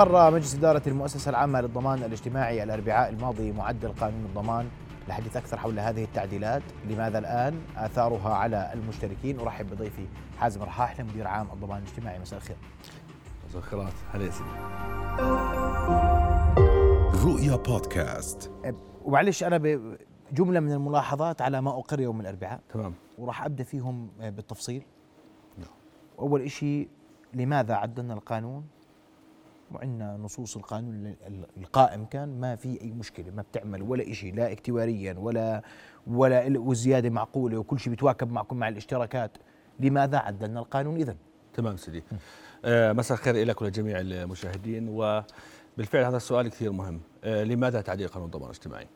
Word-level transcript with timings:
أقر 0.00 0.30
مجلس 0.30 0.54
إدارة 0.54 0.82
المؤسسة 0.86 1.30
العامة 1.30 1.60
للضمان 1.60 1.98
الاجتماعي 1.98 2.62
الأربعاء 2.62 3.08
الماضي 3.08 3.52
معدل 3.52 3.92
قانون 3.92 4.24
الضمان 4.24 4.68
لحديث 5.08 5.36
أكثر 5.36 5.58
حول 5.58 5.78
هذه 5.78 6.04
التعديلات. 6.04 6.62
لماذا 6.88 7.18
الآن؟ 7.18 7.60
آثارها 7.76 8.34
على 8.34 8.70
المشتركين. 8.74 9.40
أرحب 9.40 9.70
بضيفي 9.70 10.06
حازم 10.38 10.62
رحاح 10.62 11.00
مدير 11.00 11.26
عام 11.26 11.48
الضمان 11.52 11.82
الاجتماعي. 11.82 12.18
مساء 12.18 12.38
الخير. 12.38 12.56
مساء 13.48 13.58
الخيرات. 13.58 13.92
هلا 14.12 14.30
سيدي. 14.30 14.50
رؤيا 17.24 17.56
بودكاست. 17.56 18.52
ومعلش 19.04 19.44
أنا 19.44 19.58
بجملة 19.58 20.60
من 20.60 20.72
الملاحظات 20.72 21.42
على 21.42 21.60
ما 21.60 21.70
أقر 21.70 22.00
يوم 22.00 22.20
الأربعاء. 22.20 22.60
تمام. 22.74 22.94
وراح 23.18 23.44
أبدأ 23.44 23.64
فيهم 23.64 24.10
بالتفصيل. 24.20 24.82
نعم. 25.58 25.68
أول 26.18 26.50
شيء 26.50 26.88
لماذا 27.34 27.74
عدلنا 27.74 28.14
القانون؟ 28.14 28.64
وعندنا 29.72 30.16
نصوص 30.16 30.56
القانون 30.56 31.16
القائم 31.56 32.04
كان 32.04 32.40
ما 32.40 32.56
في 32.56 32.80
أي 32.82 32.90
مشكلة 32.90 33.30
ما 33.30 33.42
بتعمل 33.42 33.82
ولا 33.82 34.12
شيء 34.12 34.34
لا 34.34 34.52
اكتواريا 34.52 35.14
ولا 35.18 35.62
ولا 36.06 36.58
والزياده 36.58 37.10
معقولة 37.10 37.58
وكل 37.58 37.78
شيء 37.78 37.90
بيتواكب 37.90 38.32
معكم 38.32 38.56
مع 38.56 38.68
الاشتراكات. 38.68 39.30
لماذا 39.80 40.18
عدلنا 40.18 40.60
القانون 40.60 40.96
اذا 40.96 41.16
تمام 41.54 41.76
سيدي. 41.76 42.02
آه 42.64 42.92
مساء 42.92 43.18
الخير 43.18 43.46
لك 43.46 43.62
ولجميع 43.62 44.00
المشاهدين 44.00 44.88
وبالفعل 44.88 46.04
هذا 46.04 46.16
السؤال 46.16 46.48
كثير 46.48 46.72
مهم. 46.72 47.00
آه 47.24 47.44
لماذا 47.44 47.80
تعديل 47.80 48.08
قانون 48.08 48.26
الضمان 48.26 48.50
الاجتماعي؟ 48.50 48.86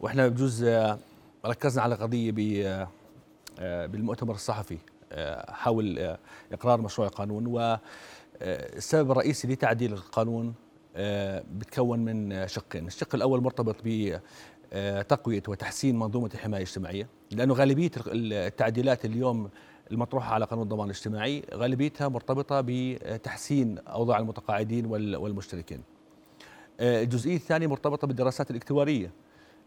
وإحنا 0.00 0.28
بجوز 0.28 0.64
آه 0.64 0.98
ركزنا 1.46 1.82
على 1.82 1.94
قضية 1.94 2.88
آه 3.60 3.86
بالمؤتمر 3.86 4.34
الصحفي 4.34 4.78
حول 5.48 6.16
إقرار 6.52 6.80
مشروع 6.80 7.08
القانون 7.08 7.46
و 7.46 7.78
السبب 8.42 9.10
الرئيسي 9.10 9.48
لتعديل 9.48 9.92
القانون 9.92 10.54
آه، 10.96 11.44
بتكون 11.52 11.98
من 11.98 12.48
شقين. 12.48 12.86
الشق 12.86 13.14
الأول 13.14 13.42
مرتبط 13.42 13.76
بتقوية 14.72 15.42
وتحسين 15.48 15.98
منظومة 15.98 16.30
الحماية 16.34 16.62
الاجتماعية 16.62 17.08
لأنه 17.30 17.54
غالبية 17.54 17.90
التعديلات 18.06 19.04
اليوم 19.04 19.50
المطروحة 19.90 20.34
على 20.34 20.44
قانون 20.44 20.62
الضمان 20.62 20.84
الاجتماعي 20.84 21.42
غالبيتها 21.54 22.08
مرتبطة 22.08 22.62
بتحسين 22.66 23.78
أوضاع 23.78 24.18
المتقاعدين 24.18 24.86
والمشتركين. 24.86 25.82
آه، 26.80 27.02
الجزئية 27.02 27.36
الثانية 27.36 27.66
مرتبطة 27.66 28.06
بالدراسات 28.06 28.50
الاكتوارية. 28.50 29.12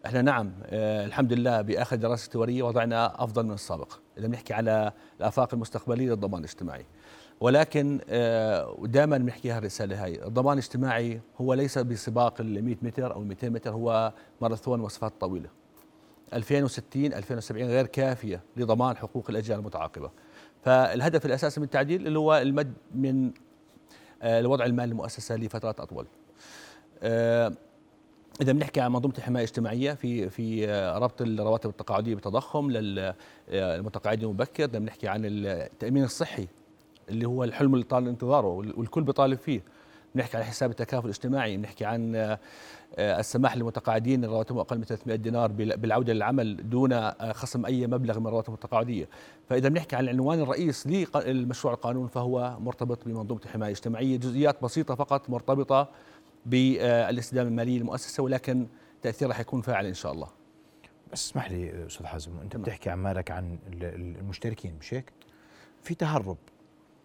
إحنا 0.06 0.22
نعم 0.22 0.52
آه 0.66 1.06
الحمد 1.06 1.34
لله 1.34 1.62
بآخر 1.62 1.95
دراسة 1.95 2.25
اكتوارية 2.28 2.64
وضعنا 2.64 3.23
أفضل 3.23 3.45
من 3.45 3.53
السابق. 3.53 3.94
إذا 4.18 4.28
بنحكي 4.28 4.53
على 4.53 4.92
الآفاق 5.20 5.53
المستقبلية 5.53 6.09
للضمان 6.09 6.40
الاجتماعي. 6.40 6.86
ولكن 7.39 8.00
آه، 8.09 8.78
دائما 8.83 9.17
بنحكي 9.17 9.52
هالرساله 9.52 10.03
هاي 10.03 10.25
الضمان 10.25 10.53
الاجتماعي 10.53 11.22
هو 11.41 11.53
ليس 11.53 11.78
بسباق 11.78 12.41
ال 12.41 12.66
100 12.66 12.75
متر 12.81 13.14
أو 13.14 13.22
200 13.22 13.50
متر 13.50 13.72
هو 13.72 14.14
ماراثون 14.41 14.80
وصفات 14.81 15.14
طويلة. 15.19 15.50
2060 16.33 17.13
2070 17.13 17.67
غير 17.67 17.86
كافية 17.86 18.41
لضمان 18.58 18.97
حقوق 18.97 19.30
الأجيال 19.30 19.59
المتعاقبة. 19.59 20.11
فالهدف 20.63 21.25
الأساسي 21.25 21.59
من 21.59 21.66
التعديل 21.66 22.08
اللي 22.08 22.19
هو 22.19 22.38
المد 22.38 22.73
من 22.95 23.31
آه، 24.22 24.39
الوضع 24.39 24.66
المالي 24.66 24.88
للمؤسسه 24.88 25.36
لفترات 25.36 25.80
أطول. 25.80 26.08
آه، 27.03 27.52
إذا 28.41 28.52
بنحكي 28.52 28.81
عن 28.81 28.91
منظومة 28.91 29.13
الحماية 29.17 29.44
الاجتماعية 29.44 29.94
في 29.94 30.30
في 30.30 30.66
ربط 30.97 31.22
الرواتب 31.22 31.69
التقاعدية 31.69 32.16
بالتضخم 32.16 32.72
للمتقاعدين 32.72 34.30
المبكر. 34.30 34.66
إذا 34.66 34.80
بنحكي 34.80 35.08
عن 35.08 35.22
التأمين 35.25 36.03
الصحي 36.03 36.47
اللي 37.09 37.25
هو 37.28 37.44
الحلم 37.44 37.73
اللي 37.73 37.86
طال 37.86 38.08
انتظاره 38.08 38.48
والكل 38.48 39.03
بيطالب 39.03 39.38
فيه. 39.39 39.61
بنحكي 40.16 40.38
عن 40.38 40.44
حساب 40.44 40.70
التكافل 40.72 41.06
الاجتماعي 41.06 41.58
بنحكي 41.58 41.86
عن 41.86 42.16
آه، 42.16 42.39
السماح 43.20 43.58
للمتقاعدين 43.58 44.25
رواتبهم 44.25 44.59
أقل 44.59 44.78
من 44.78 44.84
300 44.84 45.16
دينار 45.16 45.52
بالعودة 45.52 46.14
للعمل 46.14 46.70
دون 46.70 46.94
آه، 46.94 47.31
خصم 47.31 47.66
أي 47.66 47.88
مبلغ 47.88 48.19
من 48.19 48.28
الرواتب 48.28 48.53
التقاعدية. 48.53 49.09
فإذا 49.50 49.69
بنحكي 49.69 49.96
عن 49.96 50.03
العنوان 50.03 50.40
الرئيس 50.40 50.88
للمشروع 50.88 51.74
القانون 51.74 52.07
فهو 52.07 52.57
مرتبط 52.59 53.06
بمنظومة 53.06 53.41
الحمايه 53.46 53.72
الاجتماعيه 53.72 54.18
جزئيات 54.18 54.63
بسيطة 54.63 54.96
فقط 54.96 55.30
مرتبطة 55.30 55.90
بالاستدامه 56.46 57.50
المالية 57.50 57.78
للمؤسسة 57.80 58.24
ولكن 58.24 58.68
تأثيرها 59.01 59.34
حيكون 59.34 59.62
فاعل 59.62 59.85
إن 59.85 59.94
شاء 59.94 60.12
الله. 60.12 60.28
بس 61.13 61.30
اسمح 61.30 61.51
لي 61.51 61.85
أستاذ 61.88 62.06
حازم 62.06 62.31
أنت 62.44 62.57
بتحكي 62.57 62.90
عن 62.90 62.97
مالك 62.97 63.31
عن 63.31 63.57
المشتركين 63.84 64.74
مش 64.80 64.94
هيك؟ 64.94 65.12
في 65.84 65.96
تهرب. 65.96 66.38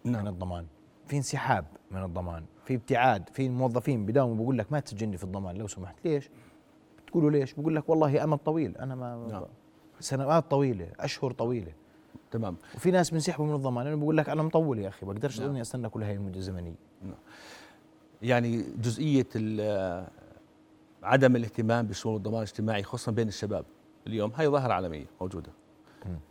نعم. 0.03 0.21
من 0.21 0.27
الضمان 0.27 0.65
في 1.07 1.17
انسحاب 1.17 1.65
من 1.91 2.03
الضمان 2.03 2.45
في 2.65 2.75
ابتعاد 2.75 3.29
في 3.33 3.49
موظفين 3.49 4.05
بداوموا 4.05 4.35
بقول 4.35 4.57
لك 4.57 4.71
ما 4.71 4.79
تسجلني 4.79 5.17
في 5.17 5.23
الضمان 5.23 5.55
لو 5.55 5.67
سمحت 5.67 5.95
ليش 6.05 6.29
بتقولوا 7.05 7.31
ليش 7.31 7.53
بقول 7.53 7.75
لك 7.75 7.89
والله 7.89 8.23
امد 8.23 8.37
طويل 8.37 8.77
أنا 8.77 8.95
ما 8.95 9.27
نعم. 9.31 9.43
سنوات 9.99 10.51
طويلة 10.51 10.87
أشهر 10.99 11.31
طويلة 11.31 11.73
تمام 12.31 12.57
وفي 12.75 12.91
ناس 12.91 13.11
بينسحبوا 13.11 13.45
من 13.45 13.55
الضمان 13.55 13.87
أنا 13.87 13.95
بقول 13.95 14.17
لك 14.17 14.29
أنا 14.29 14.43
مطول 14.43 14.79
يا 14.79 14.87
أخي 14.87 15.05
بقدرش 15.05 15.41
نعم. 15.41 15.55
أستنى 15.55 15.89
كل 15.89 16.03
هاي 16.03 16.15
المدة 16.15 16.37
الزمنية 16.37 16.75
نعم. 17.03 17.15
يعني 18.21 18.61
جزئية 18.61 19.27
عدم 21.03 21.35
الاهتمام 21.35 21.87
بشؤون 21.87 22.15
الضمان 22.15 22.37
الاجتماعي 22.37 22.83
خصوصا 22.83 23.11
بين 23.11 23.27
الشباب 23.27 23.65
اليوم 24.07 24.31
هاي 24.35 24.47
ظاهرة 24.47 24.73
عالمية 24.73 25.05
موجودة 25.21 25.51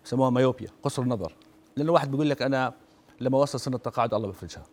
بسموها 0.05 0.31
مايوبيا 0.31 0.69
قصر 0.83 1.03
النظر 1.03 1.33
لأنه 1.77 1.89
الواحد 1.89 2.11
بيقول 2.11 2.31
لك 2.31 2.43
أنا 2.43 2.75
لما 3.21 3.39
وصل 3.39 3.61
سن 3.61 3.75
التقاعد 3.75 4.15
الله 4.15 4.29
بفرجها 4.29 4.65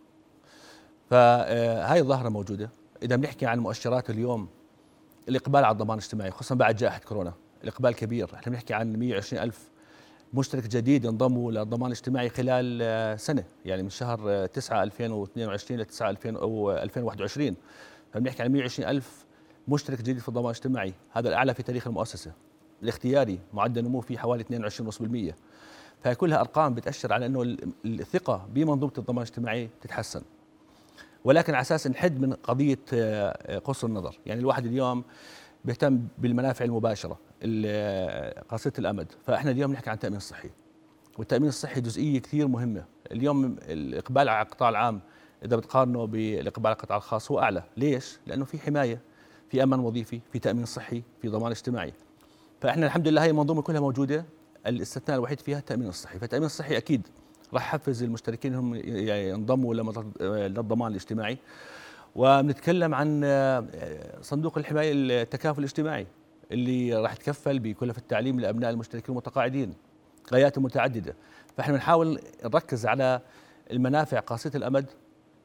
فهاي 1.10 2.00
الظاهرة 2.00 2.30
موجودة. 2.30 2.70
إذا 3.04 3.16
بنحكي 3.16 3.46
عن 3.46 3.60
مؤشرات 3.60 4.10
اليوم 4.10 4.48
الإقبال 5.30 5.66
على 5.66 5.72
الضمان 5.72 5.98
الاجتماعي 5.98 6.32
خصوصا 6.32 6.56
بعد 6.56 6.76
جائحة 6.76 7.00
كورونا 7.00 7.34
الإقبال 7.64 7.96
كبير. 7.96 8.36
إحنا 8.36 8.52
بنحكي 8.52 8.74
عن 8.74 9.00
120 9.00 9.44
ألف 9.44 9.70
مشترك 10.34 10.68
جديد 10.68 11.06
انضموا 11.06 11.52
للضمان 11.52 11.88
الاجتماعي 11.88 12.30
خلال 12.30 12.80
آه، 12.82 13.16
سنة 13.16 13.44
يعني 13.66 13.84
من 13.84 13.90
شهر 13.90 14.46
9 14.46 14.84
2022 14.84 15.80
ل 15.80 15.86
9 15.86 16.10
2021 16.10 17.56
فبنحكي 18.14 18.44
عن 18.44 18.52
120 18.52 18.90
ألف 18.90 19.26
مشترك 19.68 19.98
جديد 19.98 20.20
في 20.20 20.30
الضمان 20.30 20.46
الاجتماعي. 20.46 20.94
هذا 21.12 21.30
الأعلى 21.30 21.54
في 21.54 21.64
تاريخ 21.64 21.88
المؤسسة. 21.88 22.32
الاختياري 22.84 23.40
معدل 23.54 23.84
نمو 23.84 24.02
فيه 24.02 24.18
حوالي 24.18 24.44
22.5% 24.44 25.34
فكلها 26.08 26.40
أرقام 26.40 26.74
بتأشر 26.74 27.14
على 27.14 27.26
أنه 27.26 27.58
الثقة 27.86 28.48
بمنظومة 28.54 28.94
الضمان 28.98 29.18
الاجتماعي 29.18 29.70
تتحسن 29.82 30.22
ولكن 31.24 31.54
على 31.54 31.62
أساس 31.62 31.88
نحد 31.88 32.22
من 32.22 32.34
قضية 32.34 32.80
آه، 32.94 33.58
قصر 33.60 33.88
النظر. 33.88 34.20
يعني 34.26 34.40
الواحد 34.40 34.66
اليوم 34.66 35.04
بيهتم 35.66 36.08
بالمنافع 36.18 36.66
المباشرة 36.66 37.20
قصيره 38.50 38.74
الأمد. 38.80 39.12
فإحنا 39.26 39.52
اليوم 39.52 39.72
نحكي 39.72 39.90
عن 39.90 39.96
التأمين 39.96 40.18
الصحي. 40.18 40.50
والتأمين 41.18 41.50
الصحي 41.50 41.82
جزئية 41.82 42.20
كثير 42.20 42.48
مهمة. 42.48 42.86
اليوم 43.12 43.56
الاقبال 43.62 44.30
على 44.30 44.46
القطاع 44.46 44.70
العام 44.70 45.02
إذا 45.46 45.56
بتقارنه 45.56 46.06
بالإقبال 46.06 46.68
على 46.68 46.76
القطاع 46.76 46.98
الخاص 46.98 47.32
هو 47.32 47.40
أعلى. 47.40 47.64
ليش؟ 47.78 48.20
لأنه 48.28 48.46
في 48.46 48.60
حماية 48.60 49.02
في 49.50 49.64
أمان 49.64 49.80
وظيفي 49.80 50.22
في 50.32 50.40
تأمين 50.40 50.66
صحي 50.66 51.04
في 51.22 51.28
ضمان 51.28 51.52
اجتماعي. 51.52 51.94
فإحنا 52.62 52.86
الحمد 52.86 53.08
لله 53.08 53.24
هي 53.24 53.30
المنظومة 53.30 53.62
كلها 53.62 53.80
موجودة. 53.80 54.26
الاستثناء 54.68 55.18
الوحيد 55.18 55.40
فيها 55.40 55.58
التأمين 55.60 55.90
الصحي. 55.90 56.20
فالتأمين 56.20 56.46
الصحي 56.46 56.78
أكيد 56.78 57.08
راح 57.54 57.68
يحفز 57.68 58.04
المشتركين 58.04 58.56
هم 58.56 58.76
يعني 58.76 59.30
ينضموا 59.30 59.74
للضمان 60.20 60.92
الاجتماعي. 60.92 61.38
وبنتكلم 62.16 62.96
عن 62.96 63.22
آه، 63.24 63.66
صندوق 64.22 64.58
الحماية 64.58 64.92
التكافل 64.94 65.60
الاجتماعي 65.60 66.08
اللي 66.52 66.94
راح 66.96 67.14
يتكفل 67.14 67.60
بكلف 67.60 67.98
التعليم 67.98 68.40
لأبناء 68.40 68.70
المشتركين 68.70 69.10
المتقاعدين 69.10 69.74
غايات 70.34 70.60
متعددة. 70.60 71.16
فإحنا 71.58 71.74
بنحاول 71.74 72.20
نركز 72.44 72.86
على 72.86 73.22
المنافع 73.72 74.20
قاصره 74.20 74.58
الأمد 74.58 74.86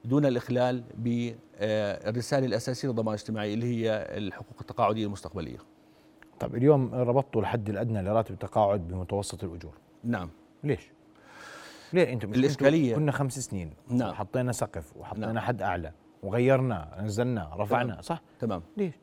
دون 0.04 0.27
الإخلال 0.27 0.84
بالرساله 0.99 2.47
الأساسية 2.47 2.89
للضمان 2.89 3.15
الاجتماعي 3.15 3.54
اللي 3.54 3.66
هي 3.66 4.07
الحقوق 4.10 4.57
التقاعدية 4.60 5.07
المستقبلية. 5.07 5.59
طيب 6.42 6.54
اليوم 6.54 6.94
ربطوا 6.94 7.41
الحد 7.41 7.68
الأدنى 7.68 8.03
لراتب 8.03 8.34
التقاعد 8.34 8.89
بمتوسط 8.89 9.44
الأجور 9.44 9.72
نعم 10.04 10.30
ليش؟ 10.65 10.91
ليه 11.92 12.12
أنتم 12.12 12.34
الإشكالية 12.34 12.94
كنا 12.94 13.12
خمس 13.12 13.39
سنين 13.39 13.71
نعم 13.89 14.12
حطينا 14.12 14.53
سقف 14.53 14.97
وحطينا 14.97 15.27
نعم. 15.27 15.39
حد 15.39 15.62
أعلى 15.62 15.92
وغيرناه 16.22 17.03
نزلناه 17.03 17.56
رفعناه 17.56 18.00
صح؟ 18.00 18.22
تمام 18.41 18.62
ليش؟ 18.77 18.94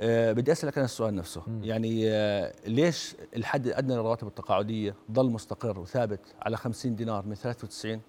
أه 0.00 0.32
بدي 0.32 0.52
أسألك 0.52 0.78
أنا 0.78 0.84
السؤال 0.84 1.14
نفسه 1.14 1.42
مم. 1.46 1.64
يعني 1.64 2.10
أه 2.10 2.52
ليش 2.66 3.16
الحد 3.36 3.66
الأدنى 3.66 3.94
للرواتب 3.94 4.26
التقاعدية 4.26 4.94
ضل 5.10 5.30
مستقر 5.30 5.80
وثابت 5.80 6.20
على 6.42 6.56
50 6.56 6.94
دينار 6.94 7.26
من 7.26 7.34
93 7.34 8.00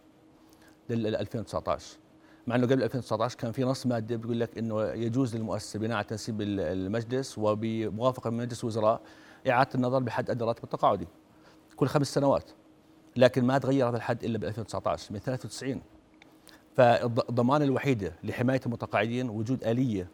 لل 0.89 1.15
2019 1.15 1.97
مع 2.47 2.55
إنه 2.55 2.67
قبل 2.67 2.83
2019 2.83 3.37
كان 3.37 3.51
في 3.51 3.63
نص 3.63 3.85
مادة 3.85 4.15
بيقول 4.15 4.39
لك 4.39 4.57
إنه 4.57 4.83
يجوز 4.83 5.35
للمؤسسة 5.35 5.79
بناء 5.79 5.97
على 5.97 6.05
تنسيب 6.05 6.41
المجلس 6.41 7.37
وبموافقة 7.37 8.29
من 8.29 8.37
مجلس 8.37 8.63
الوزراء 8.63 9.01
إعادة 9.49 9.69
النظر 9.75 9.99
بحد 9.99 10.29
ادنى 10.29 10.43
الراتب 10.43 10.63
التقاعدي 10.63 11.07
كل 11.75 11.87
خمس 11.87 12.13
سنوات 12.13 12.51
لكن 13.15 13.45
ما 13.45 13.57
تغير 13.57 13.89
هذا 13.89 13.97
الحد 13.97 14.23
إلا 14.23 14.37
ب 14.37 14.43
2019 14.43 15.13
من 15.13 15.19
93 15.19 15.81
فالضمان 16.75 17.61
الوحيدة 17.61 18.13
لحماية 18.23 18.61
المتقاعدين 18.65 19.29
وجود 19.29 19.63
آلية 19.63 20.07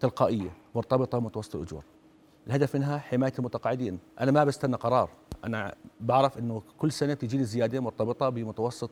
تلقائية 0.00 0.50
مرتبطة 0.74 1.18
بمتوسط 1.18 1.56
الأجور. 1.56 1.84
الهدف 2.46 2.76
منها 2.76 2.98
حماية 2.98 3.32
المتقاعدين. 3.38 3.98
أنا 4.20 4.30
ما 4.30 4.44
بستنى 4.44 4.76
قرار. 4.76 5.10
أنا 5.44 5.74
بعرف 6.00 6.38
إنه 6.38 6.62
كل 6.78 6.92
سنة 6.92 7.14
بتجي 7.14 7.38
لي 7.38 7.44
زيادة 7.44 7.80
مرتبطة 7.80 8.28
بمتوسط 8.28 8.90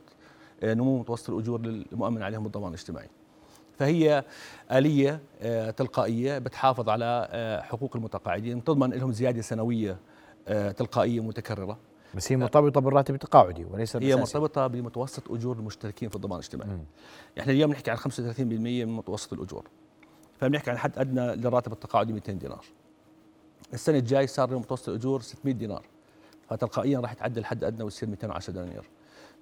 نمو 0.65 0.99
متوسط 0.99 1.31
الأجور 1.31 1.61
المؤمن 1.61 2.23
عليهم 2.23 2.47
الضمان 2.47 2.69
الاجتماعي. 2.69 3.09
فهي 3.79 4.25
آلية 4.73 5.21
آه، 5.41 5.71
تلقائية 5.71 6.39
بتحافظ 6.39 6.89
على 6.89 7.29
آه، 7.31 7.61
حقوق 7.61 7.97
المتقاعدين 7.97 8.59
بتضمن 8.59 8.91
لهم 8.91 9.13
زيادة 9.13 9.43
سنوية 9.43 9.99
تلقائية 10.77 11.21
متكررة. 11.21 11.79
بس 12.15 12.33
هي 12.33 12.37
مرتبطة 12.37 12.81
بالراتب 12.81 13.15
التقاعدي 13.15 13.65
وليس 13.65 13.97
هي 13.97 14.17
مرتبطة 14.17 14.67
بمتوسط 14.67 15.31
أجور 15.31 15.57
المشتركين 15.57 16.09
في 16.09 16.17
الضمان 16.17 16.39
الاجتماعي. 16.39 16.71
مم. 16.71 16.85
إحنا 17.39 17.53
اليوم 17.53 17.71
نحكي 17.71 17.91
عن 17.91 17.97
35% 17.97 18.41
من 18.85 18.97
متوسط 18.97 19.33
الأجور. 19.33 19.65
فبنحكي 20.41 20.71
عن 20.71 20.79
حد 20.79 20.99
أدنى 20.99 21.37
للراتب 21.37 21.73
التقاعدي 21.73 22.13
200 22.13 22.33
دينار. 22.33 22.65
السنة 23.75 23.99
الجاي 23.99 24.27
صار 24.27 24.59
متوسط 24.59 24.89
الأجور 24.89 25.21
600 25.21 25.55
دينار. 25.55 25.83
فتلقائيا 26.49 27.01
راح 27.01 27.13
يتعدل 27.13 27.39
الحد 27.39 27.59
الأدنى 27.59 27.85
ويصير 27.85 28.09
210 28.09 28.53
دينار 28.53 28.85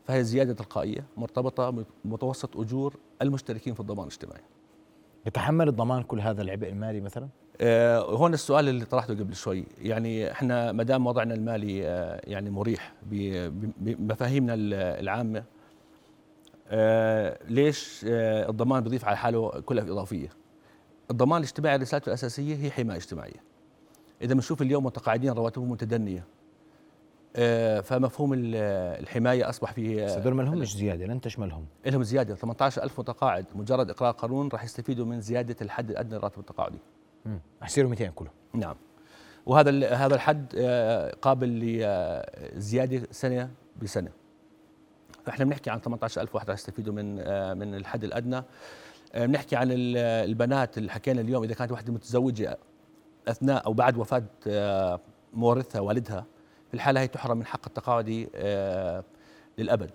فهي 0.04 0.24
زيادة 0.24 0.52
تلقائية 0.52 1.04
مرتبطة 1.16 1.84
بمتوسط 2.04 2.56
أجور 2.56 2.96
المشتركين 3.22 3.74
في 3.74 3.80
الضمان 3.80 4.06
الاجتماعي. 4.06 4.42
يتحمل 5.26 5.68
الضمان 5.68 6.02
كل 6.02 6.20
هذا 6.20 6.42
العبء 6.42 6.68
المالي 6.68 7.00
مثلا؟ 7.00 7.28
آه 7.60 7.98
هون 7.98 8.34
السؤال 8.34 8.68
اللي 8.68 8.84
طرحته 8.84 9.14
قبل 9.14 9.34
شوي. 9.34 9.64
يعني 9.78 10.30
إحنا 10.32 10.72
ما 10.72 10.82
دام 10.82 11.06
وضعنا 11.06 11.34
المالي 11.34 11.86
آه 11.88 12.20
يعني 12.24 12.50
مريح 12.50 12.92
بمفاهيمنا 13.80 14.54
العامة 15.00 15.44
آه 16.68 17.38
ليش 17.48 18.04
آه 18.08 18.50
الضمان 18.50 18.82
بيضيف 18.82 19.04
على 19.04 19.16
حاله 19.16 19.48
كلفه 19.60 19.92
إضافية؟ 19.92 20.28
الضمان 21.10 21.38
الاجتماعي 21.38 21.76
رسالته 21.76 22.08
الأساسية 22.08 22.56
هي 22.56 22.70
حماية 22.70 22.96
اجتماعية. 22.96 23.42
إذا 24.22 24.34
بنشوف 24.34 24.62
اليوم 24.62 24.84
متقاعدين 24.86 25.32
رواتبهم 25.32 25.70
متدنية 25.70 26.24
فمفهوم 27.82 28.32
الحماية 28.34 29.48
أصبح 29.48 29.72
فيه 29.72 30.04
بس 30.04 30.10
هذول 30.10 30.34
ما 30.34 30.42
لهمش 30.42 30.76
زيادة 30.76 31.06
لن 31.06 31.20
تشملهم 31.20 31.66
لهم. 31.86 32.02
زيادة. 32.02 32.34
18000 32.34 33.00
متقاعد 33.00 33.46
مجرد 33.54 33.90
اقرار 33.90 34.12
قانون 34.12 34.48
راح 34.48 34.64
يستفيدوا 34.64 35.06
من 35.06 35.20
زيادة 35.20 35.56
الحد 35.62 35.90
الأدنى 35.90 36.14
للراتب 36.14 36.38
التقاعدي. 36.38 36.78
امم 37.26 37.40
يصيروا 37.64 37.90
200 37.90 38.06
كلهم 38.06 38.32
نعم. 38.54 38.76
وهذا 39.46 39.94
هذا 39.94 40.14
الحد 40.14 40.54
آه، 40.56 41.14
قابل 41.22 41.48
لزياده 42.54 43.08
سنة 43.10 43.50
بسنة. 43.82 44.10
فإحنا 45.24 45.44
بنحكي 45.44 45.70
عن 45.70 45.80
18000 45.80 46.34
واحد 46.34 46.50
راح 46.50 46.58
يستفيدوا 46.58 46.94
من 46.94 47.18
آه، 47.20 47.54
من 47.54 47.74
الحد 47.74 48.04
الأدنى. 48.04 48.42
بنحكي 49.14 49.56
عن 49.56 49.68
البنات 49.72 50.78
اللي 50.78 50.90
حكينا 50.90 51.20
اليوم 51.20 51.44
إذا 51.44 51.54
كانت 51.54 51.72
واحدة 51.72 51.92
متزوجة 51.92 52.58
أثناء 53.28 53.66
أو 53.66 53.72
بعد 53.72 53.96
وفاة 53.96 54.24
مورثها 55.32 55.80
والدها 55.80 56.26
في 56.74 56.78
الحالة 56.78 57.00
هي 57.00 57.08
تحرم 57.08 57.36
من 57.36 57.46
حق 57.46 57.60
التقاعدي 57.66 58.28
آه، 58.34 59.04
للأبد 59.58 59.90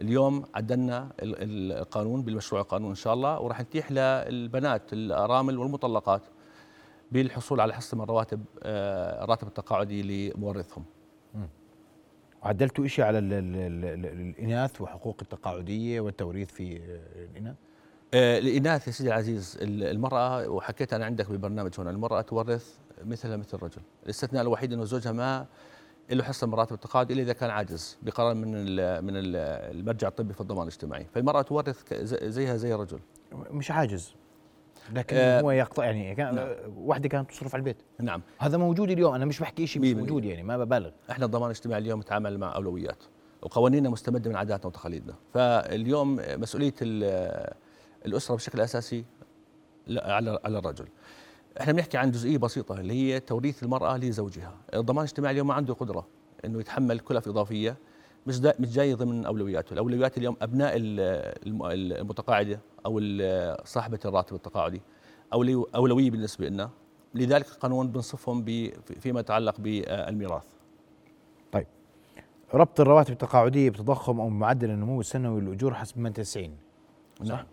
اليوم 0.00 0.44
عدلنا 0.54 1.08
القانون 1.22 2.22
بالمشروع 2.22 2.60
القانون 2.60 2.90
إن 2.90 2.94
شاء 2.94 3.14
الله 3.14 3.40
وراح 3.40 3.60
نتيح 3.60 3.92
للبنات 3.92 4.92
الأرامل 4.92 5.58
والمطلقات 5.58 6.22
بالحصول 7.12 7.60
على 7.60 7.74
حصة 7.74 7.96
من 7.96 8.04
رواتب 8.04 8.44
آه، 8.62 9.24
الراتب 9.24 9.48
التقاعدي 9.48 10.30
لمورثهم. 10.30 10.84
عدلتوا 12.42 12.86
شيء 12.86 13.04
على 13.04 13.18
ال 13.18 13.32
ال 13.32 13.56
ال 13.84 14.06
الإناث 14.06 14.80
وحقوق 14.80 15.16
التقاعدية 15.22 16.00
والتوريث 16.00 16.50
في 16.50 16.80
الإناث؟ 17.30 17.56
آه، 18.14 18.38
الإناث 18.38 18.86
يا 18.86 18.92
سيدي 18.92 19.08
العزيز 19.08 19.58
المرأة 19.62 20.48
وحكيت 20.48 20.92
أنا 20.92 21.04
عندك 21.04 21.30
بالبرنامج 21.30 21.72
هنا 21.78 21.90
المرأة 21.90 22.20
تورث 22.20 22.78
مثلها 23.04 23.36
مثل 23.36 23.56
الرجل، 23.56 23.82
الاستثناء 24.04 24.42
الوحيد 24.42 24.72
إنه 24.72 24.84
زوجها 24.84 25.12
ما 25.12 25.46
له 26.10 26.24
حصه 26.24 26.46
من 26.46 26.54
راتب 26.54 26.74
التقاعد 26.74 27.10
الا 27.10 27.22
إذا 27.22 27.32
كان 27.32 27.50
عاجز 27.50 27.98
بقرار 28.02 28.34
من 28.34 28.64
من 29.04 29.12
المرجع 29.16 30.08
الطبي 30.08 30.34
في 30.34 30.40
الضمان 30.40 30.62
الاجتماعي. 30.62 31.06
فالمراه 31.14 31.42
تورث 31.42 31.94
زيها 32.12 32.56
زي 32.56 32.74
الرجل. 32.74 33.00
مش 33.32 33.70
عاجز 33.70 34.14
لكن 34.92 35.16
آه 35.16 35.40
هو 35.40 35.50
يقطع 35.50 35.84
يعني 35.84 36.14
كان 36.14 36.34
نعم. 36.34 36.48
وحدة 36.76 37.08
كانت 37.08 37.30
تصرف 37.30 37.54
على 37.54 37.60
البيت. 37.60 37.76
نعم. 38.00 38.22
هذا 38.38 38.56
موجود 38.56 38.90
اليوم 38.90 39.14
أنا 39.14 39.24
مش 39.24 39.40
بحكي 39.40 39.66
شيء 39.66 39.82
مش 39.82 39.92
موجود 39.92 40.24
يعني 40.24 40.42
ما 40.42 40.64
ببالغ. 40.64 40.90
إحنا 41.10 41.24
الضمان 41.24 41.44
الاجتماعي 41.44 41.80
اليوم 41.80 42.00
نتعامل 42.00 42.38
مع 42.38 42.54
أولويات 42.54 43.02
وقوانيننا 43.42 43.88
مستمدة 43.88 44.30
من 44.30 44.36
عاداتنا 44.36 44.66
وتقاليدنا. 44.66 45.14
فاليوم 45.34 46.20
مسؤولية 46.28 46.74
الأسرة 48.06 48.34
بشكل 48.34 48.60
أساسي 48.60 49.04
على 49.90 50.38
على 50.44 50.58
الرجل. 50.58 50.86
إحنا 51.60 51.72
بنحكي 51.72 51.96
عن 51.98 52.10
جزئية 52.10 52.38
بسيطة 52.38 52.80
اللي 52.80 52.94
هي 52.94 53.20
توريث 53.20 53.62
المرأة 53.62 53.96
لزوجها. 53.96 54.56
الضمان 54.74 55.04
الاجتماعي 55.04 55.32
اليوم 55.32 55.46
ما 55.46 55.54
عنده 55.54 55.74
قدرة 55.74 56.06
إنه 56.44 56.60
يتحمل 56.60 57.00
كلف 57.00 57.28
إضافية 57.28 57.76
مش 58.26 58.38
مش 58.38 58.72
جاي 58.72 58.94
ضمن 58.94 59.26
أولوياته. 59.26 59.72
الأولويات 59.72 60.18
اليوم 60.18 60.36
أبناء 60.42 60.72
المتقاعدة 60.76 62.60
أو 62.86 63.00
صاحبة 63.64 63.98
الراتب 64.04 64.36
التقاعدي 64.36 64.82
أولوية 65.74 66.10
بالنسبة 66.10 66.48
لنا. 66.48 66.70
لذلك 67.14 67.48
القانون 67.48 67.88
بنصفهم 67.88 68.44
فيما 69.00 69.20
يتعلق 69.20 69.60
بالميراث. 69.60 70.44
طيب. 71.52 71.66
ربط 72.54 72.80
الرواتب 72.80 73.12
التقاعدية 73.12 73.70
بتضخم 73.70 74.20
أو 74.20 74.28
معدل 74.28 74.70
النمو 74.70 75.00
السنوي 75.00 75.40
للأجور 75.40 75.74
حسب 75.74 75.98
ما 75.98 76.10
90 76.10 76.56
نعم. 77.20 77.46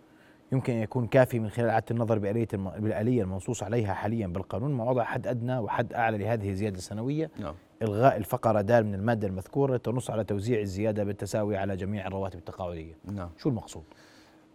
يمكن 0.52 0.74
أن 0.74 0.80
يكون 0.80 1.08
كافي 1.08 1.40
من 1.40 1.50
خلال 1.50 1.70
إعادة 1.70 1.86
النظر 1.92 2.20
بالآلية 2.20 3.22
المنصوص 3.22 3.64
عليها 3.64 3.94
حاليا 3.94 4.28
بالقانون 4.28 4.72
مع 4.72 4.84
وضع 4.84 5.04
حد 5.04 5.28
أدنى 5.28 5.58
وحد 5.58 5.94
أعلى 5.94 6.18
لهذه 6.18 6.50
الزيادة 6.50 6.78
السنوية 6.78 7.32
نعم. 7.40 7.54
إلغاء 7.82 8.18
الفقرة 8.18 8.62
د 8.62 8.72
من 8.72 8.96
المادة 8.96 9.28
المذكورة 9.28 9.78
تنص 9.78 10.10
على 10.10 10.24
توزيع 10.24 10.60
الزيادة 10.60 11.04
بالتساوي 11.04 11.58
على 11.58 11.76
جميع 11.76 12.08
الرواتب 12.08 12.40
التقاعدية 12.40 12.94
نعم. 13.06 13.30
شو 13.38 13.50
المقصود؟ 13.50 13.84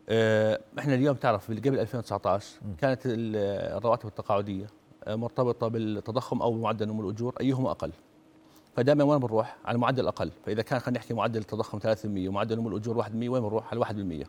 آه 0.09 0.61
إحنا 0.79 0.95
اليوم 0.95 1.17
تعرف 1.17 1.51
قبل 1.51 1.79
2019 1.79 2.57
م. 2.63 2.75
كانت 2.75 3.01
الرواتب 3.07 4.09
التقاعدية 4.09 4.67
آه، 5.05 5.15
مرتبطة 5.15 5.69
بالتضخم 5.69 6.43
أو 6.43 6.53
معدل 6.53 6.89
نمو 6.89 7.03
الأجور 7.03 7.35
أيهما 7.41 7.71
أقل 7.71 7.93
فدائما 8.77 9.05
وين 9.05 9.19
بنروح؟ 9.19 9.57
على 9.65 9.75
المعدل 9.75 10.03
الأقل 10.03 10.31
فإذا 10.47 10.63
كان 10.63 10.79
خلينا 10.79 10.99
نحكي 10.99 11.15
معدل 11.15 11.41
التضخم 11.41 11.79
3% 11.79 11.85
ومعدل 12.05 12.57
نمو 12.57 12.69
الأجور 12.69 13.03
1% 13.03 13.07
وين 13.15 13.43
بنروح؟ 13.43 13.71
على 13.71 13.85
1% 14.25 14.27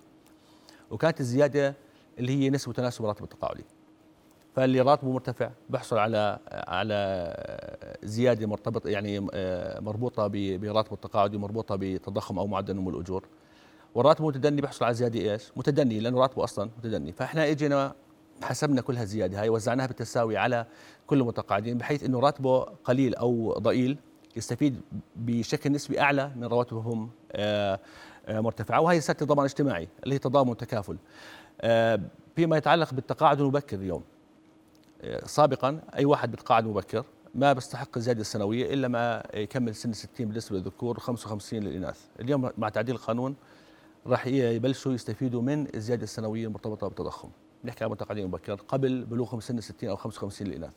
وكانت 0.91 1.19
الزيادة 1.19 1.75
اللي 2.19 2.31
هي 2.31 2.49
نسبة 2.49 2.73
تناسب 2.73 3.03
الراتب 3.03 3.23
التقاعدي. 3.23 3.65
فاللي 4.55 4.81
راتبه 4.81 5.11
مرتفع 5.11 5.49
بيحصل 5.69 5.97
على 5.97 6.39
على 6.51 7.97
زيادة 8.03 8.47
مرتبطه 8.47 8.89
يعني 8.89 9.27
آه، 9.33 9.79
مربوطة 9.79 10.27
براتبه 10.27 10.93
التقاعدي 10.93 11.37
مربوطة 11.37 11.75
بتضخم 11.79 12.39
أو 12.39 12.47
معدل 12.47 12.75
نمو 12.75 12.89
الأجور. 12.89 13.27
والراتب 13.95 14.21
المتدني 14.21 14.61
بيحصل 14.61 14.85
على 14.85 14.93
زيادة 14.93 15.19
إيش؟ 15.19 15.51
متدني 15.55 15.99
لأنه 15.99 16.19
راتبه 16.21 16.43
أصلا 16.43 16.69
متدني. 16.77 17.11
فإحنا 17.11 17.51
إجينا 17.51 17.95
حسبنا 18.41 18.81
كل 18.81 18.97
هالزياده 18.97 19.41
هاي 19.41 19.49
وزعناها 19.49 19.87
بالتساوي 19.87 20.37
على 20.37 20.65
كل 21.07 21.21
المتقاعدين 21.21 21.77
بحيث 21.77 22.03
إنه 22.03 22.19
راتبه 22.19 22.59
قليل 22.59 23.15
أو 23.15 23.53
ضئيل 23.59 23.97
يستفيد 24.35 24.81
بشكل 25.15 25.71
نسبي 25.71 25.99
أعلى 26.01 26.31
من 26.35 26.43
رواتبهم 26.43 27.09
آه، 27.31 27.79
مرتفعة. 28.29 28.81
وهي 28.81 29.01
سياسه 29.01 29.17
الضمان 29.21 29.45
الاجتماعي 29.45 29.87
اللي 30.03 30.15
هي 30.15 30.19
تضامن 30.19 30.49
وتكافل. 30.49 30.97
آه، 31.61 31.99
فيما 32.35 32.57
يتعلق 32.57 32.93
بالتقاعد 32.93 33.41
المبكر 33.41 33.77
اليوم. 33.77 34.03
آه، 35.01 35.25
سابقا 35.25 35.81
أي 35.95 36.05
واحد 36.05 36.31
بيتقاعد 36.31 36.65
مبكر 36.65 37.05
ما 37.35 37.53
بيستحق 37.53 37.97
الزيادة 37.97 38.21
السنوية 38.21 38.73
إلا 38.73 38.87
ما 38.87 39.23
يكمل 39.33 39.75
سن 39.75 39.93
60 39.93 40.27
بالنسبة 40.27 40.57
للذكور 40.57 40.99
و55 40.99 41.53
للإناث. 41.53 41.99
اليوم 42.19 42.51
مع 42.57 42.69
تعديل 42.69 42.95
القانون 42.95 43.35
راح 44.07 44.27
يبلشوا 44.27 44.93
يستفيدوا 44.93 45.41
من 45.41 45.75
الزيادة 45.75 46.03
السنوية 46.03 46.47
المرتبطة 46.47 46.87
بالتضخم. 46.87 47.29
نحكي 47.63 47.83
عن 47.83 47.89
متقاعدين 47.89 48.27
مبكر 48.27 48.55
قبل 48.55 49.05
بلوغهم 49.05 49.39
سن 49.39 49.61
60 49.61 49.89
أو 49.89 49.95
55 49.95 50.47
للإناث. 50.47 50.73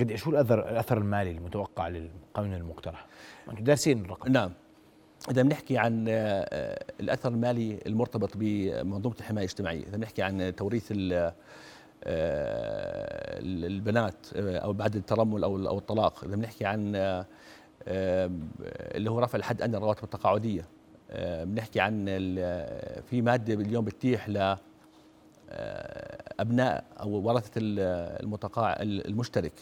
قد 0.00 0.14
شو 0.14 0.30
الاثر 0.30 0.70
الأثر 0.70 0.98
المالي 0.98 1.30
المتوقع 1.30 1.88
للقانون 1.88 2.54
المقترح؟ 2.54 3.06
أنتم 3.50 3.64
دارسين 3.64 4.04
الرقم. 4.04 4.32
نعم. 4.32 4.52
إذا 5.30 5.42
بنحكي 5.42 5.78
عن 5.78 6.06
آه، 6.08 6.84
الأثر 7.00 7.28
المالي 7.28 7.78
المرتبط 7.86 8.30
بمنظومة 8.36 9.16
الحماية 9.20 9.44
الاجتماعية 9.44 9.82
إذا 9.82 9.96
بنحكي 9.96 10.22
عن 10.22 10.54
توريث 10.56 10.92
آه، 10.92 11.34
البنات 13.42 14.26
آه، 14.36 14.58
أو 14.58 14.72
بعد 14.72 14.96
الترمل 14.96 15.44
أو 15.44 15.68
أو 15.68 15.78
الطلاق 15.78 16.24
إذا 16.24 16.36
بنحكي 16.36 16.64
عن 16.64 16.92
اللي 17.86 19.10
هو 19.10 19.18
رفع 19.18 19.38
الحد 19.38 19.62
ادنى 19.62 19.76
الرواتب 19.76 20.04
التقاعدية 20.04 20.64
بنحكي 21.18 21.80
عن 21.80 22.04
في 23.10 23.22
مادة 23.22 23.54
اليوم 23.54 23.84
بتتيح 23.84 24.28
ل 24.28 24.56
أبناء 26.40 26.84
أو 27.00 27.10
ورثه 27.10 27.50
المتقاعد 27.56 28.80
المشترك 28.80 29.52